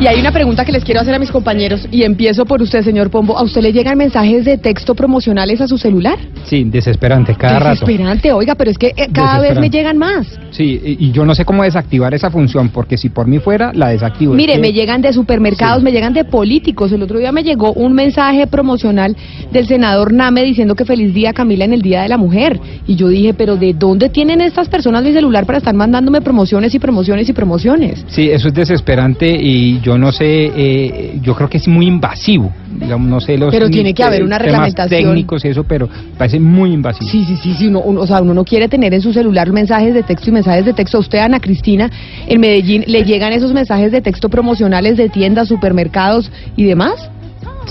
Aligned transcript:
Y 0.00 0.06
hay 0.06 0.20
una 0.20 0.30
pregunta 0.30 0.64
que 0.64 0.70
les 0.70 0.84
quiero 0.84 1.00
hacer 1.00 1.12
a 1.12 1.18
mis 1.18 1.32
compañeros 1.32 1.88
y 1.90 2.04
empiezo 2.04 2.44
por 2.44 2.62
usted, 2.62 2.82
señor 2.84 3.10
Pombo. 3.10 3.36
¿A 3.36 3.42
usted 3.42 3.62
le 3.62 3.72
llegan 3.72 3.98
mensajes 3.98 4.44
de 4.44 4.56
texto 4.56 4.94
promocionales 4.94 5.60
a 5.60 5.66
su 5.66 5.76
celular? 5.76 6.16
Sí, 6.44 6.62
desesperante, 6.62 7.34
cada 7.34 7.58
rato. 7.58 7.84
Desesperante, 7.84 8.32
oiga, 8.32 8.54
pero 8.54 8.70
es 8.70 8.78
que 8.78 8.92
eh, 8.96 9.08
cada 9.12 9.40
vez 9.40 9.58
me 9.58 9.68
llegan 9.70 9.98
más. 9.98 10.38
Sí, 10.52 10.80
y, 10.84 11.06
y 11.06 11.10
yo 11.10 11.24
no 11.24 11.34
sé 11.34 11.44
cómo 11.44 11.64
desactivar 11.64 12.14
esa 12.14 12.30
función, 12.30 12.68
porque 12.68 12.96
si 12.96 13.08
por 13.08 13.26
mí 13.26 13.40
fuera, 13.40 13.72
la 13.74 13.88
desactivo. 13.88 14.34
Mire, 14.34 14.58
me 14.60 14.72
llegan 14.72 15.02
de 15.02 15.12
supermercados, 15.12 15.78
Sí. 15.78 15.84
me 15.84 15.90
llegan 15.90 16.12
de 16.12 16.24
políticos. 16.24 16.92
El 16.92 17.02
otro 17.02 17.18
día 17.18 17.32
me 17.32 17.42
llegó 17.42 17.72
un 17.72 17.92
mensaje 17.92 18.46
promocional 18.46 19.16
del 19.52 19.66
senador 19.66 20.12
Name 20.12 20.44
diciendo 20.44 20.76
que 20.76 20.84
feliz 20.84 21.12
día 21.12 21.32
Camila 21.32 21.64
en 21.64 21.72
el 21.72 21.82
Día 21.82 22.02
de 22.02 22.08
la 22.08 22.18
Mujer. 22.18 22.60
Y 22.86 22.94
yo 22.94 23.08
dije, 23.08 23.34
pero 23.34 23.56
¿de 23.56 23.74
dónde 23.74 24.10
tienen 24.10 24.42
estas 24.42 24.68
personas 24.68 25.02
mi 25.02 25.12
celular 25.12 25.44
para 25.44 25.58
estar 25.58 25.74
mandándome 25.74 26.20
promociones 26.20 26.72
y 26.72 26.78
promociones 26.78 27.28
y 27.28 27.32
promociones? 27.32 28.04
Sí, 28.06 28.30
eso 28.30 28.46
es 28.46 28.54
desesperante 28.54 29.28
y 29.28 29.80
yo 29.80 29.87
no 29.96 30.10
sé, 30.12 30.24
eh, 30.54 31.18
yo 31.22 31.34
creo 31.34 31.48
que 31.48 31.56
es 31.58 31.68
muy 31.68 31.86
invasivo. 31.86 32.52
Digamos, 32.78 33.08
no 33.08 33.20
sé 33.20 33.38
los 33.38 33.50
Pero 33.52 33.70
tiene 33.70 33.94
que 33.94 34.02
haber 34.02 34.22
una 34.24 34.36
temas 34.38 34.52
reglamentación. 34.52 35.02
técnicos 35.04 35.44
y 35.44 35.48
eso, 35.48 35.64
pero 35.64 35.88
parece 36.18 36.38
muy 36.40 36.72
invasivo. 36.72 37.08
Sí, 37.10 37.24
sí, 37.24 37.36
sí, 37.36 37.54
sí 37.54 37.68
uno, 37.68 37.80
uno- 37.80 38.00
o 38.00 38.06
sea, 38.06 38.20
uno 38.20 38.34
no 38.34 38.44
quiere 38.44 38.68
tener 38.68 38.92
en 38.92 39.00
su 39.00 39.12
celular 39.12 39.50
mensajes 39.52 39.94
de 39.94 40.02
texto 40.02 40.30
y 40.30 40.32
mensajes 40.32 40.64
de 40.64 40.72
texto. 40.72 40.96
A 40.98 41.00
usted, 41.00 41.18
Ana 41.20 41.40
Cristina, 41.40 41.90
en 42.26 42.40
Medellín, 42.40 42.84
¿le 42.88 43.04
llegan 43.04 43.32
esos 43.32 43.52
mensajes 43.54 43.92
de 43.92 44.00
texto 44.02 44.28
promocionales 44.28 44.96
de 44.96 45.08
tiendas, 45.08 45.48
supermercados 45.48 46.30
y 46.56 46.64
demás? 46.64 47.08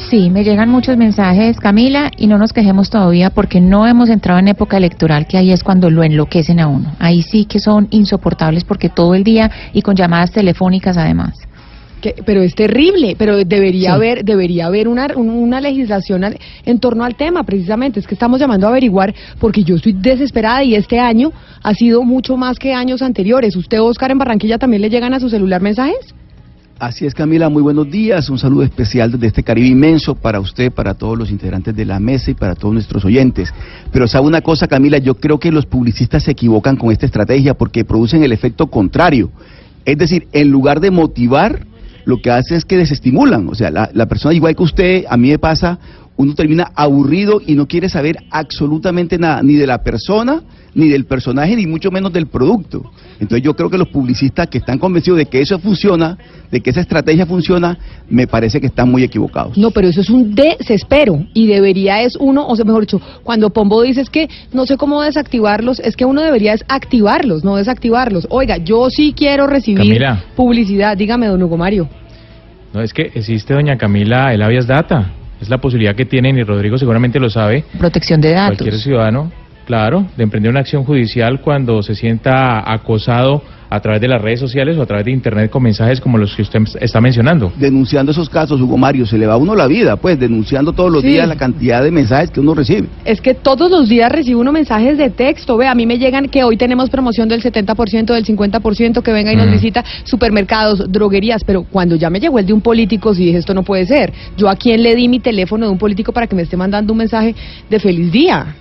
Sí, 0.10 0.30
me 0.30 0.44
llegan 0.44 0.70
muchos 0.70 0.96
mensajes, 0.96 1.58
Camila, 1.60 2.12
y 2.16 2.28
no 2.28 2.38
nos 2.38 2.54
quejemos 2.54 2.92
todavía 2.92 3.32
porque 3.32 3.60
no 3.60 3.88
hemos 3.88 4.10
entrado 4.10 4.40
en 4.40 4.48
época 4.48 4.78
electoral, 4.78 5.26
que 5.26 5.38
ahí 5.40 5.52
es 5.52 5.64
cuando 5.64 5.90
lo 5.90 6.04
enloquecen 6.04 6.60
a 6.60 6.68
uno. 6.68 6.92
Ahí 7.00 7.24
sí 7.24 7.46
que 7.46 7.60
son 7.60 7.88
insoportables 7.90 8.64
porque 8.64 8.90
todo 8.90 9.16
el 9.16 9.24
día 9.24 9.50
y 9.74 9.82
con 9.82 9.96
llamadas 9.96 10.32
telefónicas 10.32 10.98
además. 10.98 11.34
Que- 12.02 12.14
pero 12.26 12.42
es 12.42 12.54
terrible, 12.54 13.16
pero 13.18 13.38
debería 13.44 13.90
Sí. 13.90 13.96
haber 13.96 14.24
debería 14.24 14.68
haber 14.68 14.88
una, 14.88 15.08
un- 15.16 15.30
una 15.32 15.60
legislación 15.60 16.24
al- 16.24 16.38
en 16.66 16.80
torno 16.80 17.04
al 17.04 17.16
tema, 17.16 17.44
precisamente. 17.44 18.00
Es 18.00 18.06
que 18.06 18.14
estamos 18.14 18.40
llamando 18.40 18.68
a 18.68 18.70
averiguar 18.70 19.16
porque 19.40 19.64
yo 19.64 19.76
estoy 19.76 19.94
desesperada 19.94 20.64
y 20.64 20.76
este 20.76 21.00
año 21.00 21.32
ha 21.64 21.74
sido 21.74 22.04
mucho 22.04 22.38
más 22.38 22.60
que 22.60 22.74
años 22.74 23.02
anteriores. 23.02 23.56
¿Usted, 23.56 23.82
Oscar, 23.82 24.12
en 24.12 24.20
Barranquilla 24.20 24.60
también 24.60 24.82
le 24.84 24.90
llegan 24.92 25.14
a 25.16 25.20
su 25.20 25.28
celular 25.30 25.62
mensajes? 25.62 26.14
Así 26.80 27.08
es, 27.08 27.16
Camila, 27.16 27.50
muy 27.50 27.64
buenos 27.64 27.90
días. 27.90 28.30
Un 28.30 28.38
saludo 28.38 28.62
especial 28.62 29.12
desde 29.12 29.26
este 29.26 29.42
Caribe 29.42 29.66
inmenso 29.70 30.14
para 30.14 30.40
usted, 30.40 30.72
para 30.72 30.94
todos 30.94 31.18
los 31.18 31.32
integrantes 31.32 31.76
de 31.76 31.86
la 31.86 32.00
mesa 32.00 32.30
y 32.30 32.36
para 32.36 32.54
todos 32.54 32.72
nuestros 32.76 33.04
oyentes. 33.04 33.52
Pero 33.92 34.08
sabe 34.08 34.28
una 34.28 34.42
cosa, 34.42 34.68
Camila, 34.68 35.00
yo 35.00 35.16
creo 35.16 35.40
que 35.40 35.52
los 35.52 35.66
publicistas 35.66 36.22
se 36.26 36.32
equivocan 36.34 36.76
con 36.76 36.92
esta 36.92 37.08
estrategia 37.08 37.56
porque 37.56 37.84
producen 37.84 38.22
el 38.24 38.32
efecto 38.32 38.68
contrario. 38.68 39.32
Es 39.86 39.98
decir, 39.98 40.28
en 40.34 40.52
lugar 40.52 40.80
de 40.80 40.92
motivar, 40.92 41.66
lo 42.08 42.22
que 42.22 42.32
hacen 42.32 42.56
es 42.56 42.64
que 42.64 42.78
desestimulan. 42.78 43.50
O 43.50 43.54
sea, 43.54 43.70
la, 43.70 43.92
la 43.94 44.06
persona 44.06 44.34
igual 44.34 44.56
que 44.56 44.64
usted, 44.64 45.06
a 45.10 45.18
mí 45.18 45.30
me 45.30 45.40
pasa, 45.40 45.78
uno 46.16 46.34
termina 46.36 46.72
aburrido 46.74 47.42
y 47.46 47.54
no 47.56 47.68
quiere 47.68 47.90
saber 47.90 48.18
absolutamente 48.32 49.18
nada, 49.18 49.44
ni 49.44 49.56
de 49.56 49.68
la 49.68 49.84
persona, 49.84 50.42
ni 50.78 50.90
del 50.90 51.06
personaje, 51.06 51.56
ni 51.56 51.66
mucho 51.66 51.90
menos 51.90 52.14
del 52.14 52.28
producto. 52.28 52.92
Entonces 53.20 53.42
yo 53.42 53.56
creo 53.56 53.68
que 53.68 53.80
los 53.80 53.88
publicistas 53.88 54.48
que 54.48 54.60
están 54.60 54.78
convencidos 54.78 55.18
de 55.18 55.26
que 55.26 55.42
eso 55.42 55.58
funciona, 55.58 56.20
de 56.52 56.62
que 56.62 56.70
esa 56.70 56.82
estrategia 56.82 57.26
funciona, 57.26 57.80
me 58.08 58.28
parece 58.28 58.62
que 58.62 58.68
están 58.68 58.90
muy 58.90 59.04
equivocados. 59.04 59.58
No, 59.58 59.72
pero 59.72 59.88
eso 59.88 60.02
es 60.02 60.10
un 60.12 60.36
desespero 60.36 61.26
y 61.34 61.48
debería 61.48 62.04
es 62.04 62.16
uno, 62.16 62.48
o 62.48 62.56
sea, 62.56 62.64
mejor 62.64 62.82
dicho, 62.82 63.02
cuando 63.24 63.50
Pombo 63.50 63.82
dice 63.82 64.02
es 64.02 64.12
que 64.12 64.30
no 64.54 64.68
sé 64.68 64.78
cómo 64.78 65.02
desactivarlos, 65.02 65.80
es 65.80 65.98
que 65.98 66.06
uno 66.06 66.22
debería 66.22 66.54
es 66.54 66.64
activarlos, 66.68 67.44
no 67.44 67.56
desactivarlos. 67.56 68.28
Oiga, 68.30 68.58
yo 68.58 68.92
sí 68.92 69.16
quiero 69.18 69.48
recibir 69.48 69.80
Camila. 69.80 70.24
publicidad. 70.36 70.96
Dígame, 70.96 71.26
don 71.26 71.42
Hugo 71.42 71.58
Mario. 71.58 71.90
No, 72.72 72.82
es 72.84 72.94
que 72.94 73.12
existe, 73.16 73.56
doña 73.56 73.78
Camila, 73.78 74.32
el 74.32 74.44
habeas 74.44 74.68
data. 74.68 75.12
Es 75.42 75.50
la 75.50 75.58
posibilidad 75.60 75.96
que 75.96 76.06
tienen, 76.06 76.38
y 76.38 76.44
Rodrigo 76.44 76.78
seguramente 76.78 77.20
lo 77.20 77.32
sabe, 77.32 77.64
Protección 77.80 78.22
de 78.22 78.32
datos. 78.32 78.58
cualquier 78.58 78.80
ciudadano, 78.80 79.32
claro, 79.68 80.08
de 80.16 80.24
emprender 80.24 80.50
una 80.50 80.62
acción 80.62 80.86
judicial 80.86 81.42
cuando 81.42 81.84
se 81.84 81.94
sienta 81.94 82.72
acosado 82.72 83.44
a 83.70 83.82
través 83.82 84.00
de 84.00 84.08
las 84.08 84.22
redes 84.22 84.40
sociales 84.40 84.78
o 84.78 84.82
a 84.82 84.86
través 84.86 85.04
de 85.04 85.12
Internet 85.12 85.52
con 85.52 85.62
mensajes 85.62 86.00
como 86.00 86.18
los 86.18 86.34
que 86.34 86.42
usted 86.42 86.62
está 86.80 87.02
mencionando. 87.02 87.52
Denunciando 87.58 88.14
esos 88.14 88.30
casos, 88.30 88.62
Hugo 88.62 88.78
Mario, 88.78 89.06
se 89.06 89.18
le 89.18 89.28
va 89.28 89.34
a 89.34 89.38
uno 89.38 89.56
la 89.56 89.68
vida, 89.68 89.98
pues, 89.98 90.18
denunciando 90.18 90.72
todos 90.72 90.90
los 90.90 91.02
Sí. 91.02 91.10
días 91.10 91.28
la 91.28 91.36
cantidad 91.36 91.84
de 91.84 91.92
mensajes 91.92 92.32
que 92.32 92.40
uno 92.40 92.56
recibe. 92.56 92.88
Es 93.04 93.20
que 93.20 93.34
todos 93.34 93.70
los 93.70 93.90
días 93.90 94.10
recibo 94.10 94.40
unos 94.40 94.54
mensajes 94.54 94.98
de 94.98 95.10
texto. 95.10 95.58
Ve, 95.58 95.68
a 95.68 95.76
mí 95.76 95.86
me 95.86 95.98
llegan 96.00 96.30
que 96.30 96.46
hoy 96.46 96.56
tenemos 96.56 96.90
promoción 96.90 97.28
del 97.28 97.42
70%, 97.42 98.14
del 98.14 98.24
50%, 98.24 99.02
que 99.02 99.12
venga 99.12 99.34
y 99.34 99.36
nos 99.36 99.48
Mm. 99.48 99.52
visita 99.52 99.84
supermercados, 100.06 100.90
droguerías. 100.90 101.44
Pero 101.44 101.64
cuando 101.70 101.98
ya 101.98 102.10
me 102.10 102.22
llegó 102.22 102.40
el 102.40 102.46
de 102.46 102.54
un 102.54 102.62
político, 102.62 103.14
sí 103.14 103.26
dije, 103.26 103.40
esto 103.40 103.54
no 103.54 103.64
puede 103.64 103.86
ser. 103.86 104.14
Yo 104.38 104.48
a 104.48 104.56
quién 104.56 104.82
le 104.82 104.96
di 104.96 105.10
mi 105.10 105.20
teléfono 105.20 105.66
de 105.66 105.74
un 105.74 105.78
político 105.78 106.14
para 106.14 106.26
que 106.28 106.36
me 106.38 106.44
esté 106.44 106.56
mandando 106.56 106.94
un 106.94 107.00
mensaje 107.00 107.36
de 107.70 107.80
feliz 107.82 108.14
día. 108.14 108.56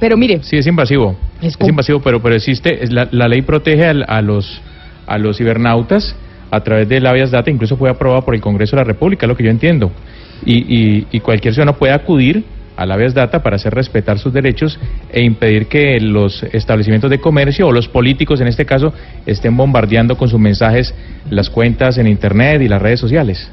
Pero 0.00 0.16
mire, 0.16 0.40
Sí, 0.42 0.56
es 0.56 0.66
invasivo. 0.66 1.16
Es 1.42 1.56
invasivo, 1.68 2.00
pero, 2.00 2.20
pero 2.22 2.34
existe, 2.34 2.82
es 2.84 2.92
la, 2.92 3.08
la 3.10 3.28
ley 3.28 3.42
protege 3.42 3.86
al- 3.86 4.04
a, 4.08 4.20
los, 4.22 4.60
a 5.06 5.18
los 5.18 5.36
cibernautas 5.38 6.14
a 6.50 6.60
través 6.60 6.88
del 6.88 7.06
habeas 7.06 7.30
data, 7.30 7.50
incluso 7.50 7.76
fue 7.76 7.90
aprobado 7.90 8.22
por 8.24 8.34
el 8.34 8.40
Congreso 8.40 8.76
de 8.76 8.82
la 8.82 8.84
República, 8.84 9.26
es 9.26 9.28
lo 9.28 9.36
que 9.36 9.44
yo 9.44 9.50
entiendo. 9.50 9.90
Y, 10.44 10.54
y, 10.58 11.06
y 11.10 11.20
cualquier 11.20 11.54
ciudadano 11.54 11.76
puede 11.78 11.92
acudir 11.92 12.44
al 12.76 12.92
habeas 12.92 13.14
data 13.14 13.42
para 13.42 13.56
hacer 13.56 13.74
respetar 13.74 14.18
sus 14.18 14.32
derechos 14.34 14.78
e 15.10 15.22
impedir 15.22 15.66
que 15.66 15.98
los 15.98 16.42
establecimientos 16.52 17.10
de 17.10 17.18
comercio 17.20 17.66
o 17.66 17.72
los 17.72 17.88
políticos, 17.88 18.40
en 18.42 18.48
este 18.48 18.66
caso, 18.66 18.92
estén 19.24 19.56
bombardeando 19.56 20.16
con 20.18 20.28
sus 20.28 20.38
mensajes 20.38 20.94
las 21.30 21.48
cuentas 21.48 21.96
en 21.98 22.06
Internet 22.06 22.60
y 22.62 22.68
las 22.68 22.80
redes 22.82 23.00
sociales. 23.00 23.50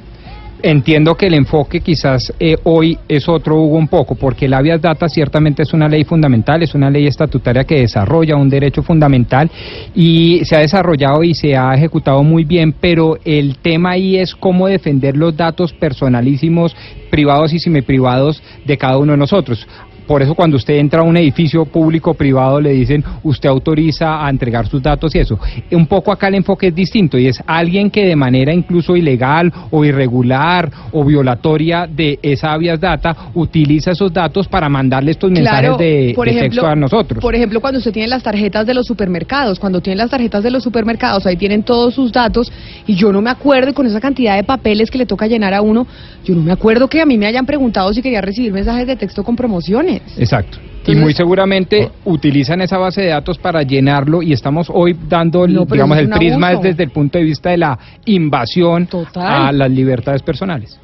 Entiendo 0.65 1.15
que 1.15 1.27
el 1.27 1.33
enfoque 1.33 1.81
quizás 1.81 2.33
eh, 2.39 2.55
hoy 2.63 2.97
es 3.09 3.27
otro, 3.27 3.57
Hugo, 3.57 3.75
un 3.75 3.89
poco, 3.89 4.15
porque 4.15 4.45
el 4.45 4.53
habeas 4.53 4.81
data 4.81 5.09
ciertamente 5.09 5.63
es 5.63 5.73
una 5.73 5.89
ley 5.89 6.05
fundamental, 6.05 6.63
es 6.63 6.73
una 6.73 6.89
ley 6.89 7.05
estatutaria 7.05 7.65
que 7.65 7.81
desarrolla 7.81 8.37
un 8.37 8.47
derecho 8.47 8.81
fundamental 8.81 9.51
y 9.93 10.39
se 10.45 10.55
ha 10.55 10.59
desarrollado 10.59 11.21
y 11.21 11.33
se 11.33 11.57
ha 11.57 11.73
ejecutado 11.73 12.23
muy 12.23 12.45
bien, 12.45 12.73
pero 12.79 13.17
el 13.25 13.57
tema 13.57 13.91
ahí 13.91 14.15
es 14.15 14.33
cómo 14.35 14.67
defender 14.67 15.17
los 15.17 15.35
datos 15.35 15.73
personalísimos, 15.73 16.73
privados 17.11 17.51
y 17.51 17.59
semiprivados 17.59 18.41
de 18.63 18.77
cada 18.77 18.97
uno 18.97 19.11
de 19.11 19.17
nosotros. 19.17 19.67
Por 20.07 20.21
eso 20.21 20.35
cuando 20.35 20.57
usted 20.57 20.75
entra 20.75 21.01
a 21.01 21.03
un 21.03 21.17
edificio 21.17 21.65
público 21.65 22.11
o 22.11 22.13
privado 22.13 22.59
le 22.59 22.71
dicen 22.71 23.03
usted 23.23 23.49
autoriza 23.49 24.25
a 24.25 24.29
entregar 24.29 24.67
sus 24.67 24.81
datos 24.81 25.15
y 25.15 25.19
eso. 25.19 25.39
Un 25.71 25.87
poco 25.87 26.11
acá 26.11 26.27
el 26.27 26.35
enfoque 26.35 26.67
es 26.67 26.75
distinto 26.75 27.17
y 27.17 27.27
es 27.27 27.41
alguien 27.45 27.89
que 27.89 28.05
de 28.05 28.15
manera 28.15 28.53
incluso 28.53 28.95
ilegal 28.95 29.51
o 29.71 29.83
irregular 29.85 30.69
o 30.91 31.03
violatoria 31.03 31.87
de 31.87 32.19
esa 32.21 32.53
habeas 32.53 32.79
data 32.79 33.15
utiliza 33.33 33.91
esos 33.91 34.11
datos 34.11 34.47
para 34.47 34.69
mandarle 34.69 35.11
estos 35.11 35.31
mensajes 35.31 35.77
de, 35.77 36.13
por 36.15 36.25
de 36.25 36.31
ejemplo, 36.31 36.61
texto 36.61 36.67
a 36.67 36.75
nosotros. 36.75 37.21
Por 37.21 37.35
ejemplo, 37.35 37.61
cuando 37.61 37.79
usted 37.79 37.91
tiene 37.91 38.07
las 38.07 38.23
tarjetas 38.23 38.65
de 38.65 38.73
los 38.73 38.85
supermercados, 38.85 39.59
cuando 39.59 39.81
tiene 39.81 39.97
las 39.97 40.09
tarjetas 40.09 40.43
de 40.43 40.51
los 40.51 40.63
supermercados, 40.63 41.25
ahí 41.25 41.37
tienen 41.37 41.63
todos 41.63 41.93
sus 41.93 42.11
datos 42.11 42.51
y 42.85 42.95
yo 42.95 43.11
no 43.11 43.21
me 43.21 43.29
acuerdo 43.29 43.73
con 43.73 43.85
esa 43.85 43.99
cantidad 43.99 44.35
de 44.35 44.43
papeles 44.43 44.91
que 44.91 44.97
le 44.97 45.05
toca 45.05 45.27
llenar 45.27 45.53
a 45.53 45.61
uno, 45.61 45.87
yo 46.23 46.35
no 46.35 46.41
me 46.41 46.51
acuerdo 46.51 46.87
que 46.87 47.01
a 47.01 47.05
mí 47.05 47.17
me 47.17 47.25
hayan 47.25 47.45
preguntado 47.45 47.93
si 47.93 48.01
quería 48.01 48.21
recibir 48.21 48.53
mensajes 48.53 48.87
de 48.87 48.95
texto 48.95 49.23
con 49.23 49.35
promociones. 49.35 49.92
Exacto. 50.17 50.57
y 50.85 50.95
muy 50.95 51.13
seguramente 51.13 51.89
utilizan 52.05 52.59
esa 52.61 52.77
base 52.77 53.01
de 53.01 53.07
datos 53.07 53.37
para 53.37 53.63
llenarlo 53.63 54.21
y 54.21 54.33
estamos 54.33 54.67
hoy 54.69 54.95
dando, 55.07 55.47
No, 55.47 55.65
digamos, 55.65 55.97
el 55.97 56.09
prisma 56.09 56.49
abuso. 56.49 56.63
es 56.67 56.75
desde 56.75 56.83
el 56.83 56.89
punto 56.91 57.17
de 57.17 57.23
vista 57.23 57.51
de 57.51 57.57
la 57.57 57.79
invasión 58.05 58.87
Total. 58.87 59.47
a 59.47 59.51
las 59.51 59.71
libertades 59.71 60.21
personales. 60.21 60.77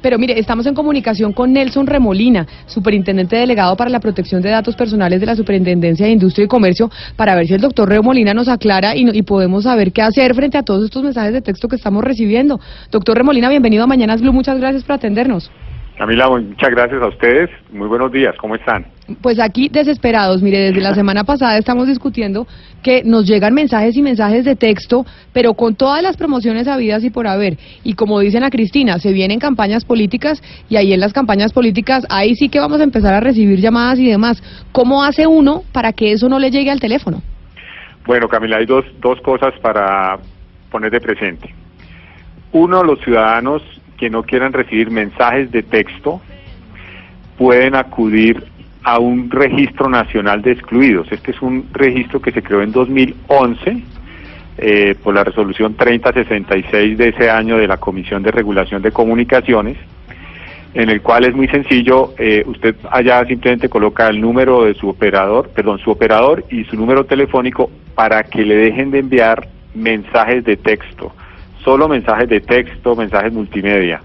Pero 0.00 0.18
mire, 0.18 0.38
estamos 0.38 0.66
en 0.66 0.74
comunicación 0.74 1.32
con 1.32 1.52
Nelson 1.54 1.86
Remolina, 1.86 2.46
superintendente 2.66 3.36
delegado 3.36 3.74
para 3.74 3.88
la 3.88 4.00
protección 4.00 4.42
de 4.42 4.50
datos 4.50 4.76
personales 4.76 5.18
de 5.18 5.24
la 5.24 5.34
Superintendencia 5.34 6.04
de 6.04 6.12
Industria 6.12 6.44
y 6.44 6.48
Comercio, 6.48 6.90
para 7.16 7.34
ver 7.34 7.46
si 7.46 7.54
el 7.54 7.62
doctor 7.62 7.88
Remolina 7.88 8.34
nos 8.34 8.48
aclara 8.48 8.94
y, 8.94 9.04
no- 9.04 9.14
y 9.14 9.22
podemos 9.22 9.64
saber 9.64 9.92
qué 9.92 10.02
hacer 10.02 10.34
frente 10.34 10.58
a 10.58 10.62
todos 10.62 10.84
estos 10.84 11.02
mensajes 11.02 11.32
de 11.32 11.40
texto 11.40 11.68
que 11.68 11.76
estamos 11.76 12.04
recibiendo. 12.04 12.60
Doctor 12.90 13.16
Remolina, 13.16 13.48
bienvenido 13.48 13.84
a 13.84 13.86
Mañanas 13.86 14.20
Blue, 14.20 14.32
muchas 14.34 14.58
gracias 14.58 14.84
por 14.84 14.96
atendernos. 14.96 15.50
Camila, 15.96 16.28
muchas 16.28 16.70
gracias 16.70 17.00
a 17.00 17.06
ustedes. 17.06 17.50
Muy 17.70 17.86
buenos 17.86 18.10
días, 18.10 18.34
¿cómo 18.40 18.56
están? 18.56 18.84
Pues 19.22 19.38
aquí 19.38 19.68
desesperados, 19.68 20.42
mire, 20.42 20.58
desde 20.58 20.80
la 20.80 20.92
semana 20.92 21.22
pasada 21.22 21.56
estamos 21.56 21.86
discutiendo 21.86 22.48
que 22.82 23.04
nos 23.04 23.26
llegan 23.26 23.54
mensajes 23.54 23.96
y 23.96 24.02
mensajes 24.02 24.44
de 24.44 24.56
texto, 24.56 25.06
pero 25.32 25.54
con 25.54 25.76
todas 25.76 26.02
las 26.02 26.16
promociones 26.16 26.66
habidas 26.66 27.04
y 27.04 27.10
por 27.10 27.28
haber. 27.28 27.58
Y 27.84 27.94
como 27.94 28.18
dicen 28.18 28.42
a 28.42 28.50
Cristina, 28.50 28.98
se 28.98 29.12
vienen 29.12 29.38
campañas 29.38 29.84
políticas 29.84 30.42
y 30.68 30.76
ahí 30.76 30.92
en 30.92 30.98
las 30.98 31.12
campañas 31.12 31.52
políticas, 31.52 32.04
ahí 32.10 32.34
sí 32.34 32.48
que 32.48 32.58
vamos 32.58 32.80
a 32.80 32.84
empezar 32.84 33.14
a 33.14 33.20
recibir 33.20 33.60
llamadas 33.60 34.00
y 34.00 34.08
demás. 34.08 34.42
¿Cómo 34.72 35.04
hace 35.04 35.28
uno 35.28 35.62
para 35.72 35.92
que 35.92 36.10
eso 36.10 36.28
no 36.28 36.40
le 36.40 36.50
llegue 36.50 36.72
al 36.72 36.80
teléfono? 36.80 37.22
Bueno, 38.04 38.26
Camila, 38.26 38.56
hay 38.56 38.66
dos, 38.66 38.84
dos 39.00 39.20
cosas 39.20 39.54
para 39.62 40.18
poner 40.72 40.90
de 40.90 41.00
presente. 41.00 41.54
Uno, 42.50 42.82
los 42.82 42.98
ciudadanos 43.00 43.62
que 43.96 44.10
no 44.10 44.22
quieran 44.22 44.52
recibir 44.52 44.90
mensajes 44.90 45.50
de 45.50 45.62
texto 45.62 46.20
pueden 47.36 47.74
acudir 47.74 48.44
a 48.82 48.98
un 48.98 49.30
registro 49.30 49.88
nacional 49.88 50.42
de 50.42 50.52
excluidos. 50.52 51.10
Este 51.10 51.30
es 51.30 51.40
un 51.40 51.68
registro 51.72 52.20
que 52.20 52.32
se 52.32 52.42
creó 52.42 52.62
en 52.62 52.70
2011 52.70 53.82
eh, 54.58 54.94
por 55.02 55.14
la 55.14 55.24
resolución 55.24 55.74
3066 55.74 56.98
de 56.98 57.08
ese 57.08 57.30
año 57.30 57.56
de 57.56 57.66
la 57.66 57.78
Comisión 57.78 58.22
de 58.22 58.30
Regulación 58.30 58.82
de 58.82 58.92
Comunicaciones, 58.92 59.78
en 60.74 60.90
el 60.90 61.00
cual 61.00 61.24
es 61.24 61.34
muy 61.34 61.48
sencillo, 61.48 62.14
eh, 62.18 62.44
usted 62.46 62.76
allá 62.90 63.24
simplemente 63.24 63.68
coloca 63.68 64.06
el 64.08 64.20
número 64.20 64.64
de 64.64 64.74
su 64.74 64.88
operador, 64.88 65.48
perdón, 65.48 65.78
su 65.78 65.90
operador 65.90 66.44
y 66.50 66.64
su 66.64 66.76
número 66.76 67.04
telefónico 67.04 67.70
para 67.94 68.24
que 68.24 68.44
le 68.44 68.56
dejen 68.56 68.90
de 68.90 68.98
enviar 68.98 69.48
mensajes 69.74 70.44
de 70.44 70.56
texto 70.56 71.12
solo 71.64 71.88
mensajes 71.88 72.28
de 72.28 72.40
texto, 72.40 72.94
mensajes 72.94 73.32
multimedia. 73.32 74.00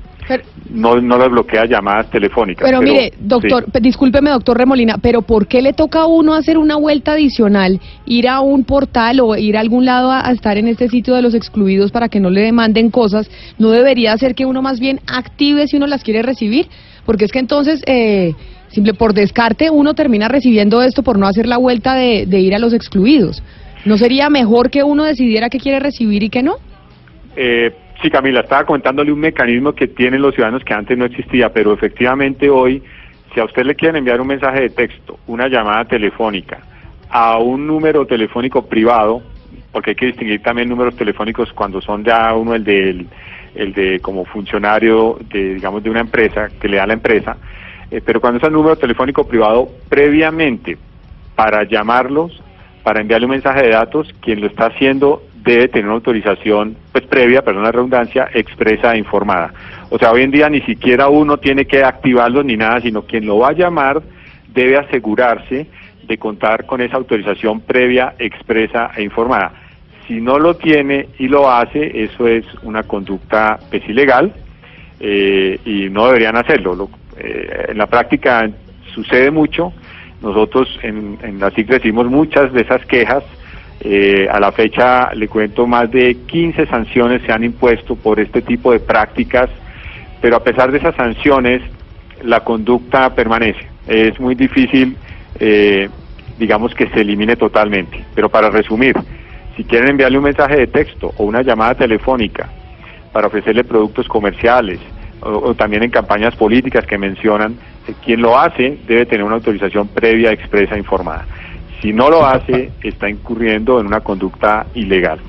no, 0.69 1.01
no 1.01 1.17
les 1.17 1.29
bloquea 1.29 1.65
llamadas 1.65 2.09
telefónicas. 2.11 2.63
Pero, 2.63 2.81
mire, 2.81 3.11
doctor, 3.19 3.65
discúlpeme, 3.81 4.29
doctor 4.29 4.57
Remolina, 4.57 4.97
pero 5.01 5.23
¿por 5.23 5.47
qué 5.47 5.61
le 5.61 5.73
toca 5.73 6.01
a 6.01 6.05
uno 6.05 6.35
hacer 6.35 6.57
una 6.57 6.75
vuelta 6.75 7.13
adicional, 7.13 7.79
ir 8.05 8.27
a 8.27 8.39
un 8.41 8.63
portal 8.63 9.19
o 9.19 9.35
ir 9.35 9.57
a 9.57 9.59
algún 9.59 9.85
lado 9.85 10.11
a, 10.11 10.31
estar 10.31 10.57
en 10.57 10.67
este 10.67 10.87
sitio 10.87 11.15
de 11.15 11.21
los 11.21 11.33
excluidos 11.33 11.91
para 11.91 12.09
que 12.09 12.19
no 12.19 12.29
le 12.29 12.41
demanden 12.41 12.91
cosas? 12.91 13.29
¿No 13.57 13.71
debería 13.71 14.15
ser 14.17 14.35
que 14.35 14.45
uno 14.45 14.61
más 14.61 14.79
bien 14.79 15.01
active 15.07 15.67
si 15.67 15.77
uno 15.77 15.87
las 15.87 16.03
quiere 16.03 16.21
recibir? 16.21 16.67
Porque 17.05 17.25
es 17.25 17.31
que 17.31 17.39
entonces, 17.39 17.81
eh, 17.87 18.35
simple 18.67 18.93
por 18.93 19.13
descarte, 19.13 19.71
uno 19.71 19.95
termina 19.95 20.27
recibiendo 20.27 20.83
esto 20.83 21.01
por 21.01 21.17
no 21.17 21.25
hacer 21.25 21.47
la 21.47 21.57
vuelta 21.57 21.95
de, 21.95 22.25
de 22.27 22.39
ir 22.39 22.53
a 22.53 22.59
los 22.59 22.73
excluidos. 22.73 23.41
¿No 23.83 23.97
sería 23.97 24.29
mejor 24.29 24.69
que 24.69 24.83
uno 24.83 25.05
decidiera 25.05 25.49
qué 25.49 25.57
quiere 25.57 25.79
recibir 25.79 26.21
y 26.21 26.29
qué 26.29 26.43
no? 26.43 26.57
Eh, 27.35 27.71
sí, 28.01 28.09
Camila, 28.09 28.41
estaba 28.41 28.65
comentándole 28.65 29.11
un 29.11 29.19
mecanismo 29.19 29.73
que 29.73 29.87
tienen 29.87 30.21
los 30.21 30.33
ciudadanos 30.33 30.63
que 30.63 30.73
antes 30.73 30.97
no 30.97 31.05
existía, 31.05 31.51
pero 31.51 31.73
efectivamente 31.73 32.49
hoy, 32.49 32.83
si 33.33 33.39
a 33.39 33.45
usted 33.45 33.63
le 33.63 33.75
quieren 33.75 33.97
enviar 33.97 34.21
un 34.21 34.27
mensaje 34.27 34.61
de 34.61 34.69
texto, 34.69 35.19
una 35.27 35.47
llamada 35.47 35.85
telefónica, 35.85 36.59
a 37.09 37.37
un 37.37 37.65
número 37.65 38.05
telefónico 38.05 38.65
privado, 38.65 39.21
porque 39.71 39.91
hay 39.91 39.95
que 39.95 40.05
distinguir 40.07 40.41
también 40.41 40.69
números 40.69 40.95
telefónicos 40.95 41.51
cuando 41.53 41.81
son 41.81 42.03
ya 42.03 42.33
uno 42.33 42.55
el 42.55 42.63
de, 42.63 43.05
el 43.55 43.73
de 43.73 43.99
como 43.99 44.25
funcionario 44.25 45.17
de, 45.31 45.55
digamos, 45.55 45.83
de 45.83 45.89
una 45.89 46.01
empresa, 46.01 46.49
que 46.59 46.67
le 46.67 46.77
da 46.77 46.87
la 46.87 46.93
empresa, 46.93 47.37
eh, 47.91 48.01
pero 48.03 48.21
cuando 48.21 48.37
es 48.37 48.43
un 48.43 48.53
número 48.53 48.75
telefónico 48.75 49.27
privado, 49.27 49.69
previamente, 49.89 50.77
para 51.35 51.63
llamarlos, 51.63 52.41
para 52.83 53.01
enviarle 53.01 53.25
un 53.25 53.31
mensaje 53.31 53.63
de 53.63 53.69
datos, 53.69 54.13
quien 54.21 54.41
lo 54.41 54.47
está 54.47 54.67
haciendo 54.67 55.23
debe 55.43 55.67
tener 55.67 55.85
una 55.85 55.95
autorización 55.95 56.75
pues 56.91 57.05
previa, 57.05 57.41
perdón 57.41 57.63
la 57.63 57.71
redundancia, 57.71 58.29
expresa 58.33 58.93
e 58.93 58.97
informada. 58.97 59.53
O 59.89 59.97
sea, 59.97 60.11
hoy 60.11 60.23
en 60.23 60.31
día 60.31 60.49
ni 60.49 60.61
siquiera 60.61 61.09
uno 61.09 61.37
tiene 61.37 61.65
que 61.65 61.83
activarlo 61.83 62.43
ni 62.43 62.57
nada, 62.57 62.81
sino 62.81 63.03
quien 63.03 63.25
lo 63.25 63.39
va 63.39 63.49
a 63.49 63.53
llamar 63.53 64.01
debe 64.53 64.77
asegurarse 64.77 65.67
de 66.03 66.17
contar 66.17 66.65
con 66.65 66.81
esa 66.81 66.97
autorización 66.97 67.61
previa, 67.61 68.15
expresa 68.17 68.91
e 68.95 69.03
informada. 69.03 69.53
Si 70.07 70.19
no 70.19 70.39
lo 70.39 70.55
tiene 70.55 71.07
y 71.19 71.27
lo 71.27 71.49
hace, 71.49 72.03
eso 72.03 72.27
es 72.27 72.43
una 72.63 72.83
conducta 72.83 73.59
pues, 73.69 73.87
ilegal 73.87 74.33
eh, 74.99 75.59
y 75.65 75.89
no 75.89 76.07
deberían 76.07 76.35
hacerlo. 76.35 76.89
Eh, 77.17 77.67
en 77.69 77.77
la 77.77 77.85
práctica 77.85 78.49
sucede 78.93 79.29
mucho. 79.29 79.71
Nosotros 80.21 80.67
en, 80.81 81.17
en 81.21 81.39
la 81.39 81.51
SIC 81.51 81.69
recibimos 81.69 82.07
muchas 82.07 82.51
de 82.53 82.61
esas 82.61 82.83
quejas 82.87 83.23
eh, 83.81 84.27
a 84.29 84.39
la 84.39 84.51
fecha, 84.51 85.13
le 85.13 85.27
cuento, 85.27 85.65
más 85.65 85.89
de 85.89 86.17
15 86.27 86.65
sanciones 86.65 87.21
se 87.25 87.31
han 87.31 87.43
impuesto 87.43 87.95
por 87.95 88.19
este 88.19 88.41
tipo 88.41 88.71
de 88.73 88.79
prácticas, 88.79 89.49
pero 90.21 90.35
a 90.35 90.43
pesar 90.43 90.71
de 90.71 90.79
esas 90.79 90.95
sanciones, 90.95 91.61
la 92.23 92.41
conducta 92.41 93.13
permanece. 93.15 93.65
Es 93.87 94.19
muy 94.19 94.35
difícil, 94.35 94.97
eh, 95.39 95.89
digamos, 96.37 96.75
que 96.75 96.89
se 96.89 97.01
elimine 97.01 97.37
totalmente. 97.37 98.03
Pero 98.13 98.29
para 98.29 98.49
resumir, 98.49 98.95
si 99.55 99.63
quieren 99.63 99.91
enviarle 99.91 100.17
un 100.17 100.25
mensaje 100.25 100.57
de 100.57 100.67
texto 100.67 101.13
o 101.17 101.23
una 101.23 101.41
llamada 101.41 101.75
telefónica 101.75 102.49
para 103.13 103.27
ofrecerle 103.27 103.63
productos 103.63 104.07
comerciales 104.07 104.79
o, 105.21 105.53
también 105.53 105.83
en 105.83 105.89
campañas 105.89 106.35
políticas 106.35 106.85
que 106.85 106.97
mencionan, 106.97 107.55
eh, 107.87 107.93
quien 108.03 108.21
lo 108.21 108.37
hace 108.37 108.77
debe 108.87 109.05
tener 109.05 109.23
una 109.23 109.35
autorización 109.35 109.87
previa, 109.87 110.31
expresa, 110.31 110.77
informada. 110.77 111.25
Si 111.81 111.93
no 111.93 112.09
lo 112.09 112.25
hace, 112.25 112.71
está 112.83 113.09
incurriendo 113.09 113.79
en 113.79 113.87
una 113.87 114.01
conducta 114.01 114.65
ilegal. 114.73 115.19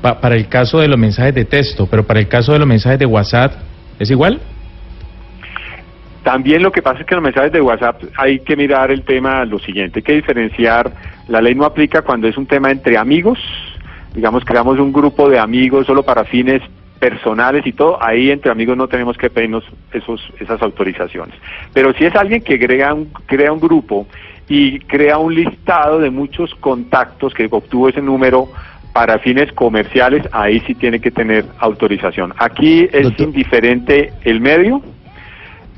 para 0.00 0.34
el 0.34 0.48
caso 0.48 0.80
de 0.80 0.88
los 0.88 0.98
mensajes 0.98 1.34
de 1.34 1.44
texto, 1.44 1.86
pero 1.86 2.04
para 2.04 2.18
el 2.18 2.28
caso 2.28 2.52
de 2.52 2.58
los 2.58 2.66
mensajes 2.66 2.98
de 2.98 3.06
WhatsApp, 3.06 3.52
¿es 4.00 4.10
igual? 4.10 4.40
También 6.24 6.62
lo 6.62 6.70
que 6.70 6.82
pasa 6.82 7.00
es 7.00 7.06
que 7.06 7.14
los 7.14 7.22
mensajes 7.22 7.52
de 7.52 7.60
WhatsApp 7.60 8.02
hay 8.16 8.40
que 8.40 8.56
mirar 8.56 8.90
el 8.92 9.02
tema 9.02 9.44
lo 9.44 9.58
siguiente, 9.58 9.98
hay 9.98 10.02
que 10.02 10.14
diferenciar, 10.14 10.92
la 11.28 11.40
ley 11.40 11.54
no 11.54 11.64
aplica 11.64 12.02
cuando 12.02 12.28
es 12.28 12.36
un 12.36 12.46
tema 12.46 12.70
entre 12.70 12.96
amigos, 12.96 13.38
digamos 14.14 14.44
creamos 14.44 14.78
un 14.78 14.92
grupo 14.92 15.28
de 15.28 15.38
amigos 15.38 15.86
solo 15.86 16.04
para 16.04 16.24
fines 16.24 16.62
personales 17.00 17.66
y 17.66 17.72
todo, 17.72 18.00
ahí 18.00 18.30
entre 18.30 18.52
amigos 18.52 18.76
no 18.76 18.86
tenemos 18.86 19.16
que 19.18 19.28
pedirnos 19.28 19.64
esos, 19.92 20.20
esas 20.38 20.62
autorizaciones. 20.62 21.34
Pero 21.74 21.92
si 21.94 22.04
es 22.04 22.14
alguien 22.14 22.42
que 22.42 22.56
crea 22.60 22.94
un, 22.94 23.06
crea 23.26 23.52
un 23.52 23.58
grupo 23.58 24.06
y 24.54 24.80
crea 24.80 25.16
un 25.16 25.34
listado 25.34 25.98
de 25.98 26.10
muchos 26.10 26.54
contactos 26.56 27.32
que 27.32 27.48
obtuvo 27.50 27.88
ese 27.88 28.02
número 28.02 28.50
para 28.92 29.18
fines 29.18 29.50
comerciales, 29.52 30.28
ahí 30.30 30.60
sí 30.66 30.74
tiene 30.74 31.00
que 31.00 31.10
tener 31.10 31.46
autorización. 31.58 32.34
Aquí 32.36 32.86
es 32.92 33.18
indiferente 33.18 34.12
el 34.24 34.42
medio, 34.42 34.82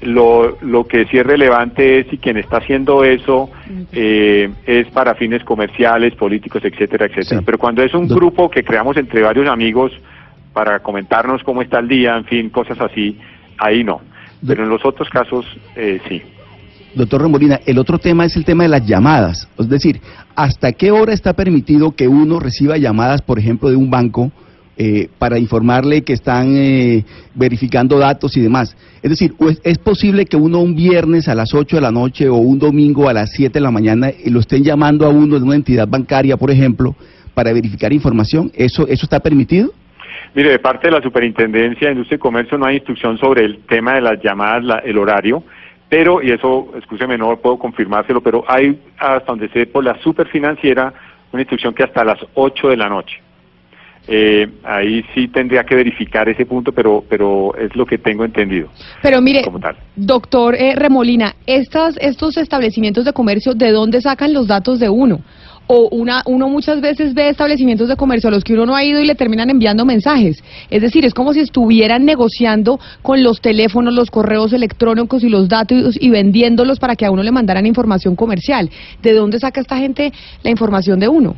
lo, 0.03 0.59
lo 0.61 0.89
que 0.89 1.05
sí 1.05 1.19
es 1.19 1.25
relevante 1.25 2.01
es 2.01 2.09
si 2.09 2.19
quien 2.19 2.37
está 2.37 2.57
haciendo 2.57 3.05
eso 3.05 3.49
eh, 3.93 4.51
es 4.67 4.89
para 4.89 5.15
fines 5.15 5.45
comerciales, 5.45 6.17
políticos, 6.17 6.65
etcétera, 6.65 7.07
etcétera. 7.07 7.43
Pero 7.47 7.59
cuando 7.59 7.81
es 7.81 7.95
un 7.95 8.09
grupo 8.09 8.51
que 8.51 8.65
creamos 8.65 8.97
entre 8.97 9.23
varios 9.23 9.49
amigos 9.49 9.93
para 10.53 10.81
comentarnos 10.81 11.45
cómo 11.45 11.63
está 11.63 11.79
el 11.79 11.87
día, 11.87 12.17
en 12.17 12.25
fin, 12.25 12.51
cosas 12.51 12.81
así, 12.81 13.17
ahí 13.57 13.85
no. 13.85 14.01
Pero 14.45 14.65
en 14.65 14.69
los 14.69 14.85
otros 14.85 15.09
casos 15.11 15.47
eh, 15.77 16.01
sí. 16.09 16.21
Doctor 16.95 17.23
Remolina, 17.23 17.61
el 17.67 17.79
otro 17.79 17.99
tema 17.99 18.25
es 18.25 18.37
el 18.37 18.45
tema 18.45 18.63
de 18.63 18.69
las 18.69 18.87
llamadas. 18.87 19.49
Es 19.59 19.69
decir, 19.69 20.01
¿hasta 20.37 20.73
qué 20.73 20.93
hora 20.93 21.13
está 21.13 21.33
permitido 21.33 21.93
que 21.93 22.07
uno 22.07 22.39
reciba 22.39 22.77
llamadas, 22.77 23.21
por 23.21 23.39
ejemplo, 23.39 23.69
de 23.69 23.77
un 23.77 23.91
banco 23.91 24.31
eh, 24.77 25.09
para 25.19 25.39
informarle 25.39 26.03
que 26.03 26.13
están 26.13 26.55
eh, 26.57 27.05
verificando 27.35 27.99
datos 27.99 28.37
y 28.37 28.41
demás? 28.41 28.77
Es 29.03 29.11
decir, 29.11 29.35
¿es 29.65 29.79
posible 29.79 30.25
que 30.27 30.37
uno 30.37 30.61
un 30.61 30.77
viernes 30.77 31.29
a 31.29 31.35
las 31.35 31.53
8 31.53 31.77
de 31.77 31.83
la 31.83 31.91
noche 31.91 32.29
o 32.29 32.37
un 32.37 32.61
domingo 32.61 33.09
a 33.09 33.13
las 33.13 33.33
7 33.33 33.55
de 33.55 33.61
la 33.61 33.73
mañana 33.73 34.11
eh, 34.11 34.31
lo 34.31 34.39
estén 34.39 34.63
llamando 34.63 35.05
a 35.05 35.09
uno 35.09 35.39
de 35.39 35.45
una 35.45 35.57
entidad 35.57 35.89
bancaria, 35.89 36.37
por 36.37 36.53
ejemplo, 36.53 36.95
para 37.35 37.53
verificar 37.53 37.93
información? 37.93 38.53
¿Eso, 38.55 38.87
eso 38.87 39.05
está 39.05 39.19
permitido? 39.19 39.73
Mire, 40.33 40.51
de 40.51 40.59
parte 40.61 40.89
de 40.89 40.93
la 40.93 41.03
Superintendencia 41.03 41.89
de 41.89 41.93
Industria 41.93 42.17
y 42.17 42.19
Comercio 42.19 42.57
no 42.57 42.67
hay 42.67 42.77
instrucción 42.77 43.19
sobre 43.19 43.45
el 43.45 43.59
tema 43.69 43.95
de 43.95 44.01
las 44.01 44.23
llamadas, 44.23 44.83
el 44.85 44.97
horario 44.99 45.43
pero, 45.89 46.23
y 46.23 46.31
eso, 46.31 46.73
escúcheme, 46.77 47.17
no 47.17 47.37
puedo 47.37 47.59
confirmárselo, 47.59 48.21
pero 48.21 48.45
hay 48.49 48.79
hasta 48.99 49.27
donde 49.27 49.49
sé 49.51 49.67
por 49.67 49.85
la 49.85 49.97
superfinanciera 50.01 50.93
una 51.33 51.43
instrucción 51.43 51.75
que 51.75 51.83
hasta 51.83 52.05
las 52.05 52.19
8 52.35 52.69
de 52.69 52.77
la 52.77 52.89
noche. 52.89 53.21
Eh, 54.07 54.47
ahí 54.65 55.03
sí 55.15 55.29
tendría 55.29 55.65
que 55.65 55.75
verificar 55.75 56.29
ese 56.29 56.45
punto, 56.45 56.73
pero, 56.73 57.03
pero 57.09 57.55
es 57.57 57.75
lo 57.75 57.87
que 57.87 57.97
tengo 57.97 58.25
entendido. 58.25 58.69
Pero 59.03 59.21
mire, 59.23 59.43
doctor 59.97 60.55
eh, 60.55 60.75
Remolina, 60.77 61.35
estas, 61.47 61.97
estos 61.99 62.37
establecimientos 62.37 63.07
de 63.07 63.15
comercio, 63.15 63.55
¿de 63.55 63.71
dónde 63.71 64.03
sacan 64.03 64.35
los 64.35 64.47
datos 64.47 64.79
de 64.79 64.91
uno? 64.91 65.21
O 65.67 65.89
una, 65.91 66.23
uno 66.27 66.49
muchas 66.49 66.81
veces 66.81 67.15
ve 67.15 67.29
establecimientos 67.29 67.89
de 67.89 67.97
comercio 67.97 68.29
a 68.29 68.33
los 68.33 68.45
que 68.45 68.55
uno 68.55 68.67
no 68.67 68.77
ha 68.77 68.85
ido 68.85 69.01
y 69.01 69.07
le 69.07 69.15
terminan 69.15 69.51
enviando 69.51 69.85
mensajes. 69.85 70.43
Es 70.71 70.83
decir, 70.83 71.05
es 71.05 71.15
como 71.15 71.33
si 71.33 71.41
estuvieran 71.41 72.05
negociando 72.05 72.79
con 73.03 73.23
los 73.23 73.41
teléfonos, 73.41 73.95
los 73.95 74.11
correos 74.11 74.53
electrónicos 74.53 75.25
y 75.25 75.29
los 75.29 75.49
datos 75.49 75.97
y 76.01 76.11
vendiéndolos 76.11 76.79
para 76.79 76.97
que 76.97 77.07
a 77.07 77.11
uno 77.11 77.23
le 77.23 77.33
mandaran 77.33 77.67
información 77.67 78.17
comercial. 78.17 78.71
¿De 79.03 79.13
dónde 79.13 79.39
saca 79.39 79.61
esta 79.61 79.77
gente 79.77 80.13
la 80.43 80.51
información 80.51 81.01
de 81.01 81.09
uno? 81.09 81.37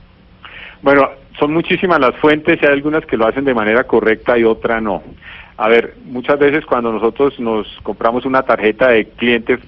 Bueno, 0.82 1.08
son 1.38 1.52
muchísimas 1.52 2.00
las 2.00 2.16
fuentes, 2.16 2.58
hay 2.62 2.68
algunas 2.68 3.04
que 3.06 3.16
lo 3.16 3.26
hacen 3.26 3.44
de 3.44 3.54
manera 3.54 3.84
correcta 3.84 4.38
y 4.38 4.44
otra 4.44 4.80
no. 4.80 5.02
A 5.58 5.68
ver, 5.68 5.94
muchas 6.04 6.38
veces 6.38 6.66
cuando 6.66 6.92
nosotros 6.92 7.38
nos 7.40 7.66
compramos 7.82 8.26
una 8.26 8.42
tarjeta 8.42 8.88
de 8.88 9.06
cliente 9.06 9.58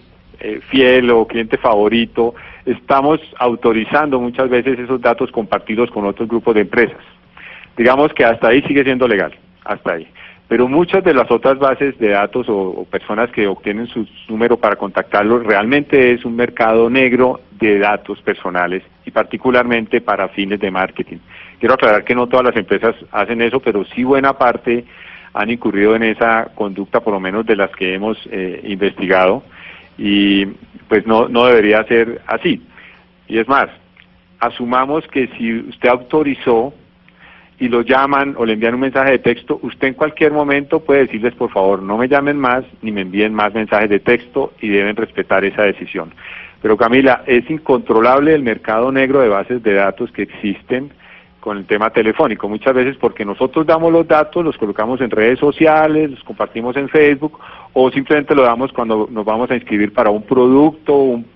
eh, 0.40 0.60
fiel 0.68 1.10
o 1.10 1.26
cliente 1.26 1.56
favorito, 1.56 2.34
estamos 2.64 3.20
autorizando 3.38 4.20
muchas 4.20 4.48
veces 4.48 4.78
esos 4.78 5.00
datos 5.00 5.30
compartidos 5.32 5.90
con 5.90 6.04
otros 6.04 6.28
grupos 6.28 6.54
de 6.54 6.62
empresas. 6.62 6.98
Digamos 7.76 8.12
que 8.12 8.24
hasta 8.24 8.48
ahí 8.48 8.62
sigue 8.62 8.84
siendo 8.84 9.06
legal, 9.06 9.32
hasta 9.64 9.92
ahí. 9.92 10.08
Pero 10.48 10.66
muchas 10.66 11.04
de 11.04 11.12
las 11.12 11.30
otras 11.30 11.58
bases 11.58 11.98
de 11.98 12.08
datos 12.08 12.46
o, 12.48 12.86
personas 12.90 13.30
que 13.30 13.46
obtienen 13.46 13.86
su 13.86 14.06
número 14.28 14.56
para 14.56 14.76
contactarlos 14.76 15.44
realmente 15.44 16.12
es 16.12 16.24
un 16.24 16.34
mercado 16.36 16.88
negro 16.88 17.40
de 17.60 17.78
datos 17.78 18.20
personales 18.22 18.82
y 19.04 19.10
particularmente 19.10 20.00
para 20.00 20.28
fines 20.28 20.58
de 20.58 20.70
marketing. 20.70 21.18
Quiero 21.58 21.74
aclarar 21.74 22.04
que 22.04 22.14
no 22.14 22.28
todas 22.28 22.46
las 22.46 22.56
empresas 22.56 22.94
hacen 23.12 23.42
eso, 23.42 23.60
pero 23.60 23.84
sí 23.84 24.04
buena 24.04 24.38
parte 24.38 24.84
han 25.34 25.50
incurrido 25.50 25.94
en 25.94 26.04
esa 26.04 26.50
conducta, 26.54 27.00
por 27.00 27.12
lo 27.12 27.20
menos 27.20 27.44
de 27.44 27.56
las 27.56 27.70
que 27.72 27.94
hemos 27.94 28.18
eh, 28.30 28.60
investigado, 28.64 29.42
y 29.98 30.46
pues 30.88 31.06
no, 31.06 31.28
no 31.28 31.44
debería 31.46 31.84
ser 31.84 32.22
así. 32.26 32.62
Y 33.26 33.38
es 33.38 33.48
más, 33.48 33.68
asumamos 34.38 35.06
que 35.08 35.28
si 35.36 35.52
usted 35.68 35.88
autorizó 35.88 36.72
y 37.58 37.68
lo 37.68 37.82
llaman 37.82 38.34
o 38.38 38.46
le 38.46 38.52
envían 38.52 38.74
un 38.74 38.80
mensaje 38.80 39.10
de 39.12 39.18
texto, 39.18 39.58
usted 39.62 39.88
en 39.88 39.94
cualquier 39.94 40.32
momento 40.32 40.80
puede 40.80 41.06
decirles, 41.06 41.34
por 41.34 41.50
favor, 41.50 41.82
no 41.82 41.98
me 41.98 42.08
llamen 42.08 42.38
más 42.38 42.64
ni 42.80 42.92
me 42.92 43.00
envíen 43.00 43.34
más 43.34 43.52
mensajes 43.52 43.90
de 43.90 43.98
texto 43.98 44.52
y 44.60 44.68
deben 44.68 44.96
respetar 44.96 45.44
esa 45.44 45.62
decisión. 45.62 46.14
Pero 46.62 46.76
Camila, 46.76 47.24
es 47.26 47.48
incontrolable 47.50 48.34
el 48.34 48.42
mercado 48.42 48.90
negro 48.92 49.20
de 49.20 49.28
bases 49.28 49.62
de 49.62 49.74
datos 49.74 50.10
que 50.12 50.22
existen 50.22 50.92
con 51.48 51.56
el 51.56 51.64
tema 51.64 51.88
telefónico, 51.88 52.46
muchas 52.46 52.74
veces 52.74 52.98
porque 53.00 53.24
nosotros 53.24 53.64
damos 53.64 53.90
los 53.90 54.06
datos, 54.06 54.44
los 54.44 54.58
colocamos 54.58 55.00
en 55.00 55.10
redes 55.10 55.38
sociales, 55.38 56.10
los 56.10 56.22
compartimos 56.22 56.76
en 56.76 56.90
Facebook 56.90 57.40
o 57.72 57.90
simplemente 57.90 58.34
lo 58.34 58.42
damos 58.42 58.70
cuando 58.70 59.08
nos 59.10 59.24
vamos 59.24 59.50
a 59.50 59.54
inscribir 59.54 59.94
para 59.94 60.10
un 60.10 60.24
producto, 60.24 60.92
un, 60.94 61.26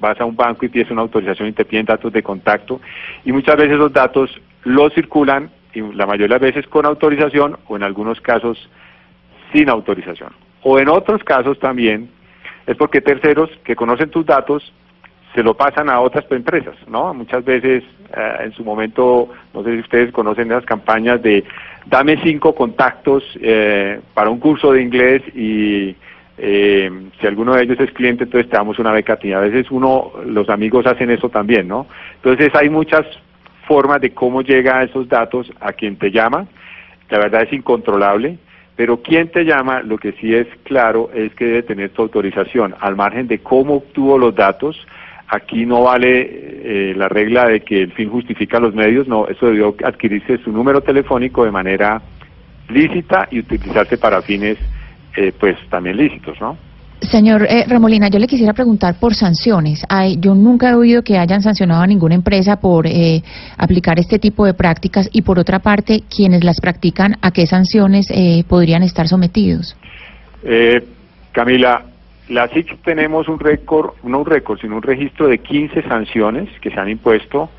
vas 0.00 0.20
a 0.20 0.24
un 0.24 0.34
banco 0.34 0.66
y 0.66 0.70
pides 0.70 0.90
una 0.90 1.02
autorización 1.02 1.50
y 1.50 1.52
te 1.52 1.64
piden 1.64 1.86
datos 1.86 2.12
de 2.12 2.20
contacto 2.20 2.80
y 3.24 3.30
muchas 3.30 3.56
veces 3.56 3.78
los 3.78 3.92
datos 3.92 4.28
los 4.64 4.92
circulan 4.92 5.52
y 5.72 5.82
la 5.82 6.04
mayoría 6.04 6.26
de 6.26 6.40
las 6.40 6.40
veces 6.40 6.66
con 6.66 6.84
autorización 6.84 7.56
o 7.68 7.76
en 7.76 7.84
algunos 7.84 8.20
casos 8.20 8.58
sin 9.52 9.68
autorización. 9.68 10.32
O 10.64 10.80
en 10.80 10.88
otros 10.88 11.22
casos 11.22 11.60
también 11.60 12.10
es 12.66 12.76
porque 12.76 13.00
terceros 13.00 13.48
que 13.62 13.76
conocen 13.76 14.10
tus 14.10 14.26
datos 14.26 14.72
se 15.34 15.42
lo 15.42 15.54
pasan 15.54 15.88
a 15.88 16.00
otras 16.00 16.24
empresas, 16.30 16.74
¿no? 16.88 17.14
Muchas 17.14 17.44
veces 17.44 17.84
eh, 18.16 18.36
en 18.44 18.52
su 18.52 18.64
momento, 18.64 19.28
no 19.54 19.62
sé 19.62 19.74
si 19.74 19.80
ustedes 19.80 20.12
conocen 20.12 20.50
esas 20.50 20.64
campañas 20.64 21.22
de 21.22 21.44
dame 21.86 22.18
cinco 22.22 22.54
contactos 22.54 23.22
eh, 23.40 24.00
para 24.14 24.30
un 24.30 24.40
curso 24.40 24.72
de 24.72 24.82
inglés 24.82 25.22
y 25.34 25.94
eh, 26.38 26.90
si 27.20 27.26
alguno 27.26 27.54
de 27.54 27.62
ellos 27.62 27.78
es 27.80 27.92
cliente, 27.92 28.24
entonces 28.24 28.50
te 28.50 28.56
damos 28.56 28.78
una 28.78 28.92
beca 28.92 29.12
a 29.12 29.36
A 29.36 29.40
veces 29.40 29.70
uno, 29.70 30.12
los 30.24 30.48
amigos 30.48 30.86
hacen 30.86 31.10
eso 31.10 31.28
también, 31.28 31.68
¿no? 31.68 31.86
Entonces 32.16 32.50
hay 32.54 32.70
muchas 32.70 33.06
formas 33.66 34.00
de 34.00 34.10
cómo 34.10 34.42
llega 34.42 34.82
esos 34.82 35.08
datos 35.08 35.52
a 35.60 35.72
quien 35.72 35.96
te 35.96 36.10
llama. 36.10 36.46
La 37.10 37.18
verdad 37.18 37.42
es 37.42 37.52
incontrolable, 37.52 38.38
pero 38.74 39.02
quien 39.02 39.30
te 39.30 39.44
llama, 39.44 39.82
lo 39.82 39.98
que 39.98 40.12
sí 40.12 40.34
es 40.34 40.46
claro 40.64 41.10
es 41.14 41.34
que 41.34 41.44
debe 41.44 41.62
tener 41.62 41.90
tu 41.90 42.02
autorización, 42.02 42.74
al 42.80 42.96
margen 42.96 43.28
de 43.28 43.40
cómo 43.40 43.74
obtuvo 43.74 44.16
los 44.16 44.34
datos. 44.34 44.86
Aquí 45.32 45.64
no 45.64 45.82
vale 45.82 46.90
eh, 46.90 46.94
la 46.96 47.08
regla 47.08 47.46
de 47.46 47.60
que 47.60 47.82
el 47.82 47.92
fin 47.92 48.10
justifica 48.10 48.58
los 48.58 48.74
medios, 48.74 49.06
no, 49.06 49.28
eso 49.28 49.46
debió 49.46 49.74
adquirirse 49.84 50.38
su 50.38 50.50
número 50.50 50.80
telefónico 50.80 51.44
de 51.44 51.52
manera 51.52 52.02
lícita 52.68 53.28
y 53.30 53.38
utilizarse 53.38 53.96
para 53.96 54.22
fines 54.22 54.58
eh, 55.16 55.32
pues 55.38 55.56
también 55.68 55.96
lícitos, 55.96 56.40
¿no? 56.40 56.56
Señor 57.02 57.46
eh, 57.48 57.64
Remolina, 57.66 58.08
yo 58.08 58.18
le 58.18 58.26
quisiera 58.26 58.52
preguntar 58.52 58.96
por 59.00 59.14
sanciones. 59.14 59.84
Hay, 59.88 60.18
yo 60.20 60.34
nunca 60.34 60.70
he 60.70 60.74
oído 60.74 61.02
que 61.02 61.18
hayan 61.18 61.42
sancionado 61.42 61.82
a 61.82 61.86
ninguna 61.86 62.14
empresa 62.14 62.60
por 62.60 62.86
eh, 62.86 63.22
aplicar 63.56 63.98
este 63.98 64.18
tipo 64.18 64.44
de 64.44 64.54
prácticas 64.54 65.08
y 65.12 65.22
por 65.22 65.38
otra 65.38 65.60
parte, 65.60 66.02
quienes 66.14 66.44
las 66.44 66.60
practican, 66.60 67.16
¿a 67.22 67.30
qué 67.30 67.46
sanciones 67.46 68.08
eh, 68.10 68.44
podrían 68.46 68.82
estar 68.82 69.08
sometidos? 69.08 69.76
Eh, 70.42 70.84
Camila, 71.32 71.84
la 72.30 72.48
SIC 72.48 72.78
tenemos 72.84 73.28
un 73.28 73.40
récord, 73.40 73.94
no 74.04 74.20
un 74.20 74.26
récord, 74.26 74.60
sino 74.60 74.76
un 74.76 74.82
registro 74.82 75.26
de 75.26 75.38
15 75.38 75.82
sanciones 75.82 76.48
que 76.60 76.70
se 76.70 76.78
han 76.78 76.88
impuesto, 76.88 77.50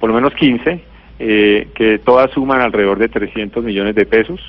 por 0.00 0.10
lo 0.10 0.16
menos 0.16 0.34
15, 0.34 0.80
eh, 1.20 1.68
que 1.74 1.98
todas 2.00 2.30
suman 2.32 2.60
alrededor 2.60 2.98
de 2.98 3.08
300 3.08 3.62
millones 3.64 3.94
de 3.94 4.06
pesos. 4.06 4.40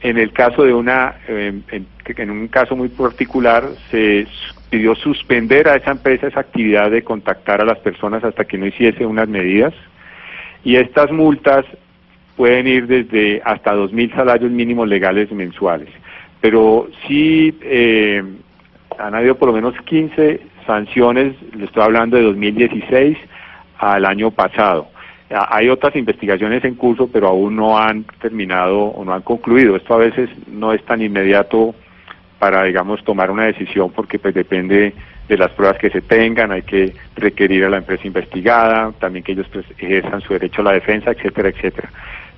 En 0.00 0.16
el 0.16 0.32
caso 0.32 0.64
de 0.64 0.72
una, 0.72 1.16
eh, 1.28 1.60
en, 1.70 2.30
un 2.30 2.48
caso 2.48 2.76
muy 2.76 2.88
particular, 2.88 3.64
se 3.90 4.26
pidió 4.70 4.94
suspender 4.94 5.68
a 5.68 5.76
esa 5.76 5.90
empresa 5.90 6.28
esa 6.28 6.40
actividad 6.40 6.90
de 6.90 7.02
contactar 7.02 7.60
a 7.60 7.66
las 7.66 7.78
personas 7.80 8.24
hasta 8.24 8.46
que 8.46 8.56
no 8.56 8.66
hiciese 8.66 9.04
unas 9.04 9.28
medidas. 9.28 9.74
Y 10.64 10.76
estas 10.76 11.12
multas 11.12 11.66
pueden 12.36 12.66
ir 12.66 12.86
desde 12.86 13.42
hasta 13.44 13.74
2.000 13.74 14.14
salarios 14.14 14.50
mínimos 14.50 14.88
legales 14.88 15.30
mensuales. 15.30 15.90
Pero 16.40 16.88
sí 17.06 17.58
eh, 17.62 18.22
han 18.98 19.14
habido 19.14 19.36
por 19.36 19.48
lo 19.48 19.54
menos 19.54 19.74
15 19.84 20.40
sanciones, 20.66 21.34
le 21.56 21.64
estoy 21.64 21.82
hablando 21.82 22.16
de 22.16 22.24
2016 22.24 23.16
al 23.78 24.04
año 24.04 24.30
pasado. 24.30 24.88
Ah, 25.30 25.48
Hay 25.50 25.68
otras 25.68 25.94
investigaciones 25.96 26.64
en 26.64 26.74
curso, 26.74 27.08
pero 27.12 27.28
aún 27.28 27.56
no 27.56 27.78
han 27.78 28.04
terminado 28.20 28.78
o 28.78 29.04
no 29.04 29.12
han 29.14 29.22
concluido. 29.22 29.76
Esto 29.76 29.94
a 29.94 29.98
veces 29.98 30.28
no 30.48 30.72
es 30.72 30.84
tan 30.84 31.02
inmediato 31.02 31.74
para, 32.38 32.64
digamos, 32.64 33.02
tomar 33.04 33.30
una 33.30 33.44
decisión 33.44 33.90
porque 33.92 34.18
pues 34.18 34.34
depende 34.34 34.94
de 35.28 35.36
las 35.36 35.50
pruebas 35.50 35.78
que 35.78 35.90
se 35.90 36.00
tengan, 36.00 36.52
hay 36.52 36.62
que 36.62 36.94
requerir 37.16 37.64
a 37.64 37.70
la 37.70 37.78
empresa 37.78 38.06
investigada, 38.06 38.92
también 38.98 39.22
que 39.22 39.32
ellos 39.32 39.46
pues, 39.52 39.66
ejerzan 39.78 40.20
su 40.22 40.32
derecho 40.32 40.62
a 40.62 40.64
la 40.64 40.72
defensa, 40.72 41.10
etcétera, 41.10 41.50
etcétera. 41.50 41.90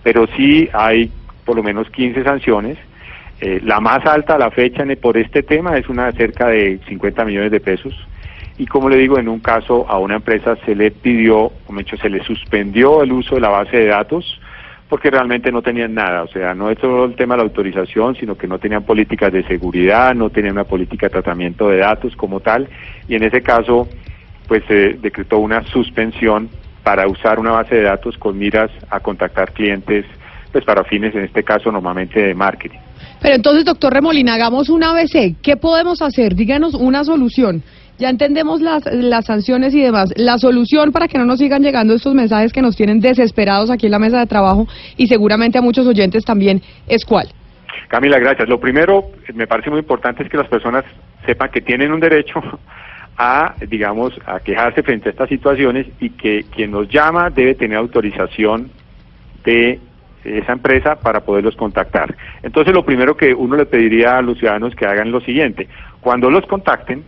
Pero 0.02 0.26
sí 0.36 0.68
hay 0.72 1.12
por 1.44 1.56
lo 1.56 1.62
menos 1.62 1.88
15 1.90 2.24
sanciones. 2.24 2.78
Eh, 3.40 3.60
la 3.64 3.80
más 3.80 4.04
alta 4.04 4.34
a 4.34 4.38
la 4.38 4.50
fecha 4.50 4.82
en- 4.82 4.96
por 5.00 5.16
este 5.16 5.42
tema 5.42 5.76
es 5.78 5.88
una 5.88 6.06
de 6.06 6.12
cerca 6.12 6.48
de 6.48 6.78
50 6.86 7.24
millones 7.24 7.50
de 7.50 7.60
pesos. 7.60 7.94
Y 8.58 8.66
como 8.66 8.90
le 8.90 8.96
digo, 8.96 9.18
en 9.18 9.28
un 9.28 9.40
caso 9.40 9.86
a 9.88 9.98
una 9.98 10.16
empresa 10.16 10.56
se 10.66 10.74
le 10.74 10.90
pidió, 10.90 11.44
o 11.44 11.74
dicho, 11.78 11.96
se 11.96 12.10
le 12.10 12.22
suspendió 12.22 13.02
el 13.02 13.12
uso 13.12 13.36
de 13.36 13.40
la 13.40 13.48
base 13.48 13.78
de 13.78 13.86
datos 13.86 14.38
porque 14.90 15.10
realmente 15.10 15.50
no 15.52 15.62
tenían 15.62 15.94
nada. 15.94 16.24
O 16.24 16.28
sea, 16.28 16.52
no 16.52 16.68
es 16.68 16.78
solo 16.78 17.04
el 17.06 17.14
tema 17.14 17.34
de 17.34 17.38
la 17.38 17.44
autorización, 17.44 18.16
sino 18.16 18.36
que 18.36 18.46
no 18.48 18.58
tenían 18.58 18.82
políticas 18.82 19.32
de 19.32 19.44
seguridad, 19.44 20.14
no 20.14 20.28
tenían 20.28 20.54
una 20.54 20.64
política 20.64 21.06
de 21.06 21.12
tratamiento 21.12 21.68
de 21.70 21.78
datos 21.78 22.14
como 22.16 22.40
tal. 22.40 22.68
Y 23.08 23.14
en 23.14 23.22
ese 23.22 23.40
caso, 23.40 23.88
pues 24.48 24.62
se 24.66 24.94
decretó 24.94 25.38
una 25.38 25.62
suspensión 25.62 26.50
para 26.82 27.06
usar 27.06 27.38
una 27.38 27.52
base 27.52 27.76
de 27.76 27.82
datos 27.82 28.18
con 28.18 28.36
miras 28.36 28.70
a 28.90 29.00
contactar 29.00 29.52
clientes, 29.52 30.04
pues 30.52 30.64
para 30.64 30.82
fines, 30.84 31.14
en 31.14 31.22
este 31.22 31.44
caso, 31.44 31.70
normalmente 31.70 32.20
de 32.20 32.34
marketing. 32.34 32.78
Pero 33.20 33.34
entonces, 33.34 33.64
doctor 33.64 33.92
Remolina, 33.92 34.34
hagamos 34.34 34.68
un 34.68 34.82
ABC. 34.82 35.36
¿Qué 35.42 35.56
podemos 35.56 36.00
hacer? 36.02 36.34
Díganos 36.34 36.74
una 36.74 37.04
solución. 37.04 37.62
Ya 37.98 38.08
entendemos 38.08 38.62
las, 38.62 38.86
las 38.86 39.26
sanciones 39.26 39.74
y 39.74 39.82
demás. 39.82 40.10
La 40.16 40.38
solución 40.38 40.90
para 40.90 41.06
que 41.06 41.18
no 41.18 41.26
nos 41.26 41.38
sigan 41.38 41.62
llegando 41.62 41.94
estos 41.94 42.14
mensajes 42.14 42.52
que 42.52 42.62
nos 42.62 42.74
tienen 42.74 43.00
desesperados 43.00 43.70
aquí 43.70 43.86
en 43.86 43.92
la 43.92 43.98
mesa 43.98 44.18
de 44.18 44.26
trabajo 44.26 44.66
y 44.96 45.06
seguramente 45.06 45.58
a 45.58 45.62
muchos 45.62 45.86
oyentes 45.86 46.24
también 46.24 46.62
es 46.88 47.04
cuál. 47.04 47.28
Camila, 47.88 48.18
gracias. 48.18 48.48
Lo 48.48 48.58
primero, 48.58 49.10
me 49.34 49.46
parece 49.46 49.68
muy 49.68 49.80
importante 49.80 50.22
es 50.22 50.30
que 50.30 50.38
las 50.38 50.48
personas 50.48 50.84
sepan 51.26 51.50
que 51.50 51.60
tienen 51.60 51.92
un 51.92 52.00
derecho 52.00 52.40
a, 53.18 53.54
digamos, 53.68 54.14
a 54.24 54.40
quejarse 54.40 54.82
frente 54.82 55.10
a 55.10 55.12
estas 55.12 55.28
situaciones 55.28 55.86
y 56.00 56.10
que 56.10 56.44
quien 56.54 56.70
nos 56.70 56.88
llama 56.88 57.28
debe 57.28 57.54
tener 57.54 57.76
autorización 57.76 58.70
de 59.44 59.78
esa 60.24 60.52
empresa 60.52 60.96
para 60.96 61.20
poderlos 61.20 61.56
contactar. 61.56 62.14
Entonces, 62.42 62.74
lo 62.74 62.84
primero 62.84 63.16
que 63.16 63.34
uno 63.34 63.56
le 63.56 63.66
pediría 63.66 64.18
a 64.18 64.22
los 64.22 64.38
ciudadanos 64.38 64.74
que 64.74 64.86
hagan 64.86 65.10
lo 65.10 65.20
siguiente, 65.20 65.68
cuando 66.00 66.30
los 66.30 66.46
contacten, 66.46 67.04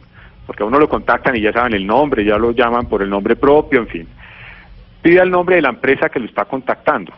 porque 0.46 0.62
a 0.62 0.66
uno 0.66 0.78
lo 0.78 0.88
contactan 0.88 1.36
y 1.36 1.40
ya 1.40 1.52
saben 1.52 1.74
el 1.74 1.86
nombre, 1.86 2.24
ya 2.24 2.38
lo 2.38 2.52
llaman 2.52 2.86
por 2.86 3.02
el 3.02 3.10
nombre 3.10 3.36
propio, 3.36 3.80
en 3.80 3.88
fin, 3.88 4.08
pida 5.02 5.22
el 5.22 5.30
nombre 5.30 5.56
de 5.56 5.62
la 5.62 5.70
empresa 5.70 6.08
que 6.08 6.20
lo 6.20 6.26
está 6.26 6.44
contactando, 6.44 7.12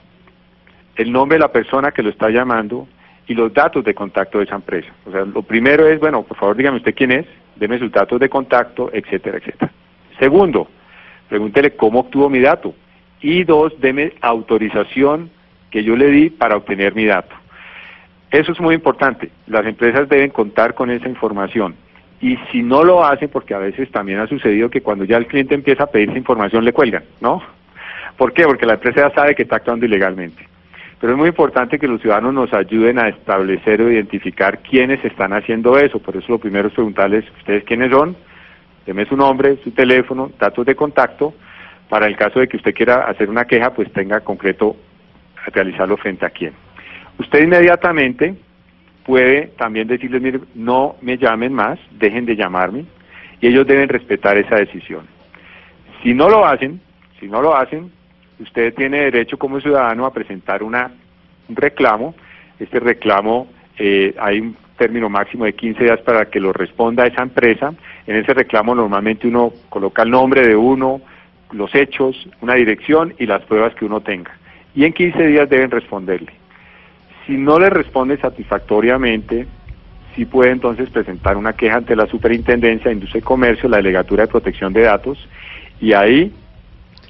el 0.96 1.10
nombre 1.12 1.36
de 1.36 1.40
la 1.40 1.52
persona 1.52 1.92
que 1.92 2.02
lo 2.02 2.10
está 2.10 2.30
llamando 2.30 2.86
y 3.26 3.34
los 3.34 3.52
datos 3.52 3.84
de 3.84 3.94
contacto 3.94 4.38
de 4.38 4.44
esa 4.44 4.56
empresa. 4.56 4.92
O 5.06 5.10
sea, 5.10 5.24
lo 5.24 5.42
primero 5.42 5.86
es, 5.88 5.98
bueno, 5.98 6.22
por 6.22 6.36
favor 6.36 6.56
dígame 6.56 6.78
usted 6.78 6.94
quién 6.94 7.12
es, 7.12 7.26
deme 7.56 7.78
sus 7.78 7.90
datos 7.90 8.20
de 8.20 8.28
contacto, 8.28 8.90
etcétera, 8.92 9.38
etcétera. 9.38 9.72
Segundo, 10.18 10.68
pregúntele 11.28 11.74
cómo 11.74 12.00
obtuvo 12.00 12.28
mi 12.28 12.40
dato. 12.40 12.74
Y 13.20 13.44
dos, 13.44 13.72
deme 13.80 14.12
autorización 14.20 15.30
que 15.74 15.82
yo 15.82 15.96
le 15.96 16.06
di 16.06 16.30
para 16.30 16.54
obtener 16.56 16.94
mi 16.94 17.04
dato. 17.04 17.34
Eso 18.30 18.52
es 18.52 18.60
muy 18.60 18.76
importante. 18.76 19.32
Las 19.48 19.66
empresas 19.66 20.08
deben 20.08 20.30
contar 20.30 20.72
con 20.72 20.88
esa 20.88 21.08
información. 21.08 21.74
Y 22.20 22.36
si 22.52 22.62
no 22.62 22.84
lo 22.84 23.04
hacen, 23.04 23.28
porque 23.28 23.54
a 23.54 23.58
veces 23.58 23.90
también 23.90 24.20
ha 24.20 24.28
sucedido 24.28 24.70
que 24.70 24.82
cuando 24.82 25.04
ya 25.04 25.16
el 25.16 25.26
cliente 25.26 25.52
empieza 25.52 25.82
a 25.82 25.86
pedirse 25.88 26.16
información 26.16 26.64
le 26.64 26.72
cuelgan, 26.72 27.02
¿no? 27.20 27.42
¿Por 28.16 28.32
qué? 28.32 28.44
Porque 28.44 28.66
la 28.66 28.74
empresa 28.74 29.08
ya 29.08 29.14
sabe 29.16 29.34
que 29.34 29.42
está 29.42 29.56
actuando 29.56 29.84
ilegalmente. 29.84 30.46
Pero 31.00 31.14
es 31.14 31.18
muy 31.18 31.30
importante 31.30 31.76
que 31.76 31.88
los 31.88 32.00
ciudadanos 32.00 32.32
nos 32.32 32.52
ayuden 32.52 33.00
a 33.00 33.08
establecer 33.08 33.82
o 33.82 33.90
identificar 33.90 34.60
quiénes 34.60 35.04
están 35.04 35.32
haciendo 35.32 35.76
eso. 35.76 35.98
Por 35.98 36.16
eso 36.16 36.26
lo 36.28 36.38
primero 36.38 36.68
es 36.68 36.74
preguntarles 36.74 37.24
ustedes 37.38 37.64
quiénes 37.64 37.90
son, 37.90 38.16
deme 38.86 39.06
su 39.06 39.16
nombre, 39.16 39.58
su 39.64 39.72
teléfono, 39.72 40.30
datos 40.38 40.64
de 40.66 40.76
contacto, 40.76 41.34
para 41.88 42.06
el 42.06 42.16
caso 42.16 42.38
de 42.38 42.46
que 42.46 42.58
usted 42.58 42.72
quiera 42.72 43.06
hacer 43.06 43.28
una 43.28 43.44
queja, 43.44 43.74
pues 43.74 43.92
tenga 43.92 44.20
concreto 44.20 44.76
realizarlo 45.46 45.96
frente 45.96 46.26
a 46.26 46.30
quién. 46.30 46.52
Usted 47.18 47.42
inmediatamente 47.42 48.34
puede 49.04 49.48
también 49.58 49.86
decirles, 49.86 50.20
mire, 50.22 50.40
no 50.54 50.96
me 51.00 51.18
llamen 51.18 51.52
más, 51.52 51.78
dejen 51.92 52.26
de 52.26 52.36
llamarme, 52.36 52.84
y 53.40 53.48
ellos 53.48 53.66
deben 53.66 53.88
respetar 53.88 54.36
esa 54.38 54.56
decisión. 54.56 55.06
Si 56.02 56.14
no 56.14 56.28
lo 56.28 56.46
hacen, 56.46 56.80
si 57.20 57.28
no 57.28 57.40
lo 57.40 57.56
hacen, 57.56 57.90
usted 58.40 58.74
tiene 58.74 59.04
derecho 59.10 59.38
como 59.38 59.60
ciudadano 59.60 60.06
a 60.06 60.12
presentar 60.12 60.62
una, 60.62 60.90
un 61.48 61.56
reclamo. 61.56 62.14
Este 62.58 62.80
reclamo, 62.80 63.48
eh, 63.78 64.14
hay 64.18 64.40
un 64.40 64.56
término 64.76 65.08
máximo 65.08 65.44
de 65.44 65.54
15 65.54 65.84
días 65.84 66.00
para 66.00 66.26
que 66.26 66.40
lo 66.40 66.52
responda 66.52 67.06
esa 67.06 67.22
empresa. 67.22 67.74
En 68.06 68.16
ese 68.16 68.34
reclamo 68.34 68.74
normalmente 68.74 69.28
uno 69.28 69.52
coloca 69.68 70.02
el 70.02 70.10
nombre 70.10 70.46
de 70.46 70.56
uno, 70.56 71.00
los 71.52 71.74
hechos, 71.74 72.28
una 72.40 72.54
dirección 72.54 73.14
y 73.18 73.26
las 73.26 73.42
pruebas 73.42 73.74
que 73.74 73.84
uno 73.84 74.00
tenga. 74.00 74.36
Y 74.74 74.84
en 74.84 74.92
15 74.92 75.26
días 75.26 75.48
deben 75.48 75.70
responderle. 75.70 76.32
Si 77.26 77.32
no 77.32 77.58
le 77.58 77.70
responde 77.70 78.16
satisfactoriamente, 78.18 79.46
sí 80.14 80.24
puede 80.24 80.50
entonces 80.52 80.90
presentar 80.90 81.36
una 81.36 81.52
queja 81.54 81.76
ante 81.76 81.96
la 81.96 82.06
Superintendencia 82.06 82.88
de 82.88 82.94
Industria 82.94 83.20
y 83.20 83.22
Comercio, 83.22 83.68
la 83.68 83.78
Delegatura 83.78 84.24
de 84.24 84.28
Protección 84.28 84.72
de 84.72 84.82
Datos, 84.82 85.18
y 85.80 85.92
ahí 85.92 86.32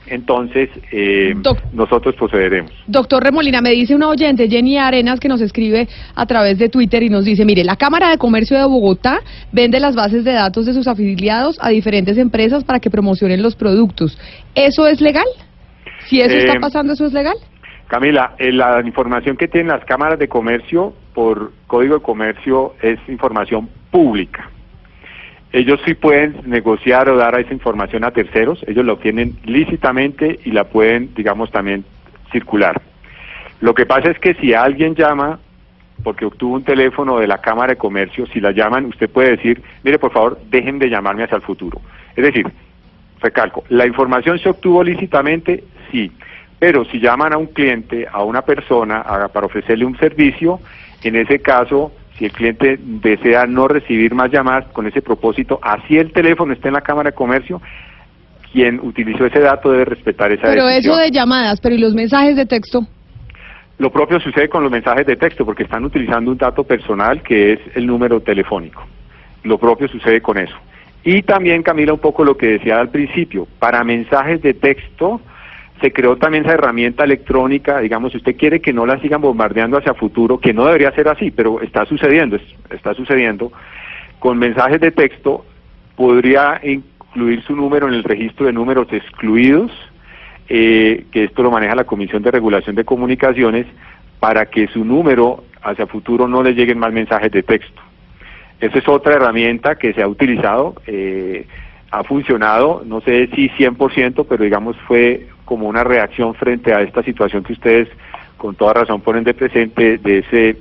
entonces 0.07 0.69
eh, 0.93 1.33
Doc- 1.37 1.63
nosotros 1.73 2.15
procederemos. 2.17 2.71
Doctor 2.87 3.23
Remolina, 3.25 3.63
me 3.63 3.71
dice 3.71 3.95
una 3.95 4.09
oyente, 4.09 4.49
Jenny 4.49 4.77
Arenas, 4.77 5.19
que 5.19 5.29
nos 5.29 5.41
escribe 5.41 5.89
a 6.15 6.27
través 6.27 6.59
de 6.59 6.69
Twitter 6.69 7.03
y 7.03 7.09
nos 7.09 7.25
dice, 7.25 7.45
mire, 7.47 7.65
la 7.65 7.77
Cámara 7.77 8.11
de 8.11 8.19
Comercio 8.19 8.59
de 8.59 8.65
Bogotá 8.67 9.21
vende 9.53 9.81
las 9.81 9.95
bases 9.97 10.23
de 10.25 10.33
datos 10.33 10.67
de 10.67 10.75
sus 10.75 10.87
afiliados 10.87 11.57
a 11.61 11.71
diferentes 11.71 12.19
empresas 12.19 12.65
para 12.65 12.81
que 12.81 12.91
promocionen 12.91 13.43
los 13.43 13.57
productos. 13.57 14.19
¿Eso 14.55 14.87
es 14.87 15.01
legal? 15.01 15.25
Si 16.09 16.21
eso 16.21 16.37
está 16.37 16.53
Eh, 16.55 16.61
pasando, 16.61 16.93
¿eso 16.93 17.07
es 17.07 17.13
legal? 17.15 17.37
Camila, 17.87 18.35
eh, 18.39 18.53
la 18.53 18.81
información 18.81 19.37
que 19.37 19.49
tienen 19.49 19.69
las 19.69 19.85
cámaras 19.85 20.19
de 20.19 20.29
comercio 20.29 20.95
por 21.15 21.53
código 21.67 21.97
de 21.97 22.03
comercio 22.03 22.75
es 22.81 22.99
información 23.09 23.69
pública. 23.91 24.51
Ellos 25.53 25.81
sí 25.85 25.95
pueden 25.95 26.41
negociar 26.47 27.09
o 27.09 27.17
dar 27.17 27.39
esa 27.39 27.53
información 27.53 28.03
a 28.05 28.11
terceros, 28.11 28.65
ellos 28.67 28.85
lo 28.85 28.95
obtienen 28.95 29.37
lícitamente 29.45 30.41
y 30.45 30.51
la 30.51 30.65
pueden, 30.65 31.15
digamos, 31.15 31.53
también 31.53 31.85
circular. 32.33 32.81
Lo 33.61 33.75
que 33.75 33.87
pasa 33.87 34.11
es 34.11 34.19
que 34.19 34.35
si 34.35 34.53
alguien 34.53 34.97
llama 34.97 35.39
porque 36.03 36.25
obtuvo 36.25 36.55
un 36.55 36.65
teléfono 36.65 37.19
de 37.19 37.27
la 37.27 37.39
Cámara 37.39 37.75
de 37.75 37.79
Comercio, 37.79 38.27
si 38.27 38.41
la 38.41 38.51
llaman, 38.51 38.87
usted 38.87 39.09
puede 39.09 39.37
decir, 39.37 39.63
mire, 39.85 39.99
por 39.99 40.13
favor, 40.13 40.41
dejen 40.51 40.79
de 40.79 40.91
llamarme 40.91 41.25
hacia 41.25 41.37
el 41.37 41.43
futuro. 41.43 41.81
Es 42.17 42.25
decir, 42.25 42.47
recalco, 43.21 43.65
la 43.69 43.87
información 43.87 44.39
se 44.39 44.49
obtuvo 44.49 44.83
lícitamente, 44.83 45.65
sí, 45.91 46.11
pero 46.59 46.85
si 46.87 46.99
llaman 47.01 47.33
a 47.33 47.39
un 47.39 47.47
cliente, 47.47 48.07
a 48.11 48.23
una 48.23 48.43
persona, 48.43 49.01
a- 49.01 49.29
para 49.29 49.47
ofrecerle 49.47 49.85
un 49.85 49.97
servicio, 49.99 50.61
en 51.03 51.17
ese 51.17 51.41
caso, 51.41 51.93
si 52.19 52.25
el 52.27 52.33
cliente 52.33 52.79
desea 52.81 53.47
no 53.47 53.67
recibir 53.69 54.15
más 54.15 54.31
llamadas 54.31 54.67
con 54.73 54.87
ese 54.87 55.03
propósito, 55.03 55.59
así 55.63 55.99
el 55.99 56.13
teléfono 56.13 56.53
esté 56.53 56.69
en 56.69 56.75
la 56.75 56.81
Cámara 56.81 57.11
de 57.11 57.17
Comercio, 57.17 57.61
quien 58.53 58.79
utilizó 58.81 59.27
ese 59.27 59.41
dato 59.41 59.71
debe 59.73 59.85
respetar 59.85 60.31
esa 60.33 60.43
Pero 60.49 60.67
decisión. 60.67 60.95
eso 60.95 61.03
de 61.03 61.11
llamadas, 61.11 61.61
pero 61.61 61.75
¿y 61.75 61.79
los 61.79 61.93
mensajes 61.95 62.37
de 62.37 62.47
texto? 62.47 62.87
Lo 63.79 63.91
propio 63.91 64.21
sucede 64.21 64.49
con 64.49 64.63
los 64.63 64.71
mensajes 64.71 65.05
de 65.05 65.17
texto, 65.17 65.45
porque 65.45 65.65
están 65.65 65.85
utilizando 65.85 66.31
un 66.31 66.39
dato 66.39 66.63
personal 66.63 67.21
que 67.23 67.55
es 67.55 67.61
el 67.75 67.87
número 67.87 68.21
telefónico. 68.21 68.87
Lo 69.43 69.59
propio 69.59 69.89
sucede 69.89 70.21
con 70.21 70.39
eso. 70.39 70.55
Y 71.03 71.23
también, 71.23 71.65
Camila, 71.65 71.93
un 71.93 71.99
poco 71.99 72.25
lo 72.25 72.37
que 72.37 72.47
decía 72.47 72.79
al 72.79 72.89
principio, 72.91 73.49
para 73.59 73.83
mensajes 73.83 74.41
de 74.41 74.55
texto 74.55 75.21
se 75.81 75.93
creó 75.93 76.17
también 76.17 76.45
esa 76.45 76.55
herramienta 76.55 77.05
electrónica, 77.05 77.81
digamos, 77.81 78.13
si 78.13 78.19
usted 78.19 78.37
quiere 78.37 78.61
que 78.61 78.73
no 78.73 78.87
la 78.87 78.99
sigan 79.01 79.21
bombardeando 79.21 79.77
hacia 79.77 79.95
futuro, 79.95 80.39
que 80.39 80.53
no 80.55 80.67
debería 80.67 80.93
ser 80.93 81.09
así, 81.09 81.31
pero 81.31 81.61
está 81.61 81.85
sucediendo, 81.85 82.37
es- 82.37 82.55
está 82.71 82.95
sucediendo, 82.95 83.53
con 84.19 84.39
mensajes 84.39 84.81
de 84.81 84.93
texto 84.93 85.45
podría 85.97 86.61
incluir 86.63 87.43
su 87.43 87.55
número 87.55 87.89
en 87.89 87.95
el 87.95 88.05
registro 88.05 88.47
de 88.47 88.53
números 88.53 88.87
excluidos, 88.93 89.71
eh, 90.49 91.05
que 91.11 91.25
esto 91.25 91.43
lo 91.43 91.51
maneja 91.51 91.75
la 91.75 91.85
Comisión 91.85 92.23
de 92.23 92.31
Regulación 92.31 92.77
de 92.77 92.85
Comunicaciones, 92.85 93.67
para 94.21 94.47
que 94.47 94.69
su 94.69 94.85
número 94.85 95.45
hacia 95.63 95.87
futuro 95.87 96.29
no 96.29 96.43
le 96.43 96.55
lleguen 96.55 96.79
más 96.79 96.93
mensajes 96.93 97.31
de 97.31 97.43
texto. 97.43 97.83
Esa 98.61 98.79
es 98.79 98.89
otra 98.89 99.15
herramienta 99.15 99.77
que 99.77 99.93
se 99.93 100.03
ha 100.03 100.09
utilizado, 100.09 100.75
eh, 100.87 101.47
ha 101.91 102.03
funcionado, 102.05 102.83
no 102.87 103.01
sé 103.03 103.29
si 103.35 103.49
100%, 103.51 104.25
pero 104.25 104.45
digamos 104.45 104.77
fue 104.87 105.27
como 105.45 105.69
una 105.69 105.85
reacción 105.85 106.35
frente 106.35 106.73
a 106.73 106.81
esta 106.81 107.03
situación 107.03 107.43
que 107.43 107.53
ustedes 107.53 107.89
con 108.37 108.55
toda 108.55 108.75
razón 108.75 109.01
ponen 109.01 109.25
de 109.25 109.35
presente 109.35 109.99
de 109.99 110.19
ese 110.19 110.57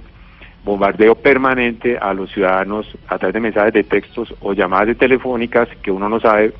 bombardeo 0.63 1.15
permanente 1.15 1.97
a 1.97 2.13
los 2.13 2.31
ciudadanos 2.31 2.87
a 3.07 3.17
través 3.17 3.33
de 3.33 3.39
mensajes 3.39 3.73
de 3.73 3.83
textos 3.83 4.33
o 4.41 4.53
llamadas 4.53 4.97
telefónicas 4.97 5.67
que 5.81 5.91
uno 5.91 6.07
no 6.07 6.19
sabe 6.19 6.53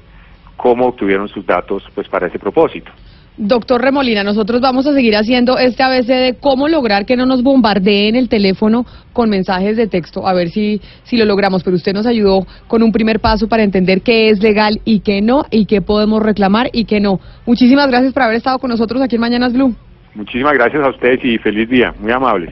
cómo 0.57 0.88
obtuvieron 0.88 1.27
sus 1.27 1.45
datos 1.45 1.83
pues 1.95 2.07
para 2.09 2.27
ese 2.27 2.39
propósito. 2.39 2.91
Doctor 3.38 3.82
Remolina, 3.82 4.24
nosotros 4.24 4.62
vamos 4.62 4.86
a 4.86 4.93
seguir 4.93 5.15
haciendo 5.15 5.58
este 5.58 5.82
ABC 5.82 6.06
de 6.06 6.38
cómo 6.39 6.67
lograr 6.67 7.08
que 7.08 7.15
no 7.15 7.26
nos 7.26 7.41
bombardeen 7.41 8.15
el 8.15 8.30
teléfono 8.30 8.86
con 9.12 9.30
mensajes 9.30 9.76
de 9.76 9.88
texto, 9.88 10.28
a 10.28 10.34
ver 10.34 10.50
si, 10.50 10.82
si 11.04 11.17
lo 11.17 11.26
logramos, 11.26 11.63
pero 11.63 11.76
usted 11.76 11.93
nos 11.93 12.06
ayudó 12.06 12.46
con 12.67 12.84
un 12.84 12.91
primer 12.91 13.19
paso 13.19 13.48
para 13.48 13.63
entender 13.63 14.02
qué 14.02 14.30
es 14.30 14.41
legal 14.43 14.82
y 14.86 15.00
qué 15.00 15.22
no, 15.22 15.46
y 15.50 15.65
qué 15.65 15.82
podemos 15.82 16.22
reclamar 16.22 16.69
y 16.74 16.86
qué 16.86 17.00
no. 17.00 17.19
Muchísimas 17.48 17.88
gracias 17.88 18.13
por 18.13 18.22
haber 18.24 18.36
estado 18.36 18.60
con 18.60 18.69
nosotros 18.69 19.02
aquí 19.02 19.15
en 19.15 19.22
Mañanas 19.22 19.54
Blue. 19.54 19.76
Muchísimas 20.13 20.54
gracias 20.54 20.84
a 20.84 20.89
ustedes 20.89 21.26
y 21.26 21.39
feliz 21.39 21.67
día, 21.67 21.91
muy 22.00 22.12
amables. 22.12 22.52